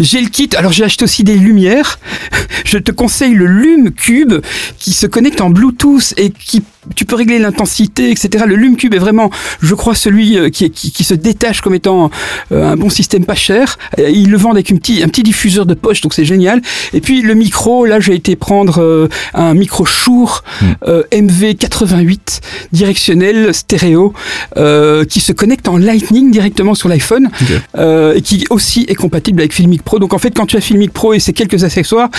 J'ai 0.00 0.22
le 0.22 0.30
kit. 0.30 0.48
Alors 0.56 0.72
j'ai 0.72 0.82
acheté 0.82 1.04
aussi 1.04 1.24
des 1.24 1.36
lumières. 1.36 1.98
Je 2.64 2.78
te 2.78 2.90
conseille 2.90 3.34
le 3.34 3.46
Lume 3.46 3.90
Cube 3.90 4.32
qui 4.78 4.94
se 4.94 5.06
connecte 5.06 5.42
en 5.42 5.50
Bluetooth 5.50 6.14
et 6.16 6.30
qui 6.30 6.62
tu 6.94 7.04
peux 7.04 7.16
régler 7.16 7.38
l'intensité, 7.38 8.10
etc. 8.10 8.44
Le 8.46 8.56
Lume 8.56 8.76
Cube 8.76 8.94
est 8.94 8.98
vraiment, 8.98 9.30
je 9.60 9.74
crois, 9.74 9.94
celui 9.94 10.38
euh, 10.38 10.50
qui, 10.50 10.70
qui, 10.70 10.92
qui 10.92 11.04
se 11.04 11.14
détache 11.14 11.60
comme 11.60 11.74
étant 11.74 12.10
euh, 12.52 12.72
un 12.72 12.76
bon 12.76 12.90
système 12.90 13.24
pas 13.24 13.34
cher. 13.34 13.78
Ils 13.98 14.30
le 14.30 14.36
vendent 14.36 14.56
avec 14.56 14.70
un 14.70 14.76
petit, 14.76 15.02
un 15.02 15.08
petit 15.08 15.22
diffuseur 15.22 15.66
de 15.66 15.74
poche, 15.74 16.00
donc 16.00 16.14
c'est 16.14 16.24
génial. 16.24 16.60
Et 16.92 17.00
puis 17.00 17.22
le 17.22 17.34
micro, 17.34 17.86
là, 17.86 18.00
j'ai 18.00 18.14
été 18.14 18.36
prendre 18.36 18.80
euh, 18.80 19.08
un 19.34 19.54
micro 19.54 19.84
Shure 19.84 20.44
mm. 20.60 20.66
euh, 20.88 21.02
MV88 21.12 22.40
directionnel 22.72 23.54
stéréo 23.54 24.12
euh, 24.56 25.04
qui 25.04 25.20
se 25.20 25.32
connecte 25.32 25.68
en 25.68 25.76
Lightning 25.76 26.30
directement 26.30 26.74
sur 26.74 26.88
l'iPhone 26.88 27.30
okay. 27.42 28.16
et 28.16 28.22
qui 28.22 28.46
aussi 28.50 28.86
est 28.88 28.94
compatible 28.94 29.40
avec 29.40 29.52
Filmic 29.52 29.82
Pro. 29.82 29.98
Donc 29.98 30.14
en 30.14 30.18
fait, 30.18 30.30
quand 30.30 30.46
tu 30.46 30.56
as 30.56 30.60
Filmic 30.60 30.92
Pro 30.92 31.14
et 31.14 31.20
ses 31.20 31.32
quelques 31.32 31.64
accessoires, 31.64 32.10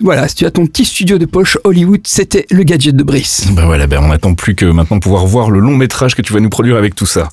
voilà, 0.00 0.28
si 0.28 0.36
tu 0.36 0.46
as 0.46 0.50
ton 0.50 0.66
petit 0.66 0.84
studio 0.84 1.18
de 1.18 1.26
poche 1.26 1.58
Hollywood, 1.64 2.00
c'était 2.04 2.46
le 2.50 2.62
gadget 2.62 2.94
de 2.94 3.02
Brice. 3.02 3.46
Bah 3.52 3.64
voilà, 3.66 3.86
ben 3.86 4.00
on 4.02 4.09
n'attend 4.10 4.34
plus 4.34 4.54
que 4.54 4.66
maintenant 4.66 4.98
pouvoir 4.98 5.26
voir 5.26 5.50
le 5.50 5.60
long 5.60 5.76
métrage 5.76 6.14
que 6.14 6.22
tu 6.22 6.32
vas 6.32 6.40
nous 6.40 6.50
produire 6.50 6.76
avec 6.76 6.94
tout 6.94 7.06
ça. 7.06 7.30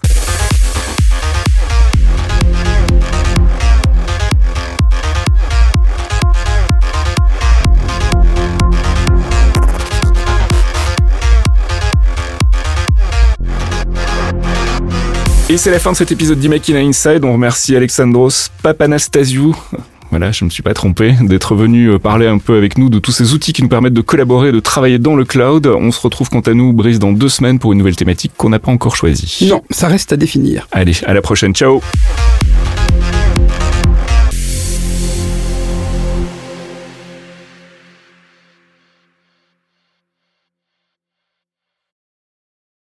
Et 15.49 15.55
c'est 15.55 15.71
la 15.71 15.79
fin 15.79 15.93
de 15.93 15.97
cet 15.97 16.11
épisode 16.11 16.39
d'Imakina 16.39 16.79
Inside. 16.79 17.23
On 17.23 17.33
remercie 17.33 17.75
Alexandros 17.75 18.49
Papanastasiou 18.61 19.55
voilà, 20.09 20.31
je 20.31 20.43
ne 20.43 20.47
me 20.47 20.51
suis 20.51 20.63
pas 20.63 20.73
trompé, 20.73 21.15
d'être 21.21 21.55
venu 21.55 21.87
euh, 21.87 21.99
parler 21.99 22.27
un 22.27 22.37
peu 22.37 22.57
avec 22.57 22.77
nous 22.77 22.89
de 22.89 22.99
tous 22.99 23.11
ces 23.11 23.33
outils 23.33 23.53
qui 23.53 23.61
nous 23.61 23.69
permettent 23.69 23.93
de 23.93 24.01
collaborer, 24.01 24.51
de 24.51 24.59
travailler 24.59 24.99
dans 24.99 25.15
le 25.15 25.25
cloud. 25.25 25.67
On 25.67 25.91
se 25.91 25.99
retrouve 25.99 26.29
quant 26.29 26.39
à 26.41 26.53
nous, 26.53 26.73
Brice, 26.73 26.99
dans 26.99 27.11
deux 27.11 27.29
semaines 27.29 27.59
pour 27.59 27.73
une 27.73 27.79
nouvelle 27.79 27.95
thématique 27.95 28.31
qu'on 28.37 28.49
n'a 28.49 28.59
pas 28.59 28.71
encore 28.71 28.95
choisie. 28.95 29.47
Non, 29.49 29.61
ça 29.69 29.87
reste 29.87 30.13
à 30.13 30.17
définir. 30.17 30.67
Allez, 30.71 30.93
à 31.05 31.13
la 31.13 31.21
prochaine, 31.21 31.53
ciao 31.53 31.81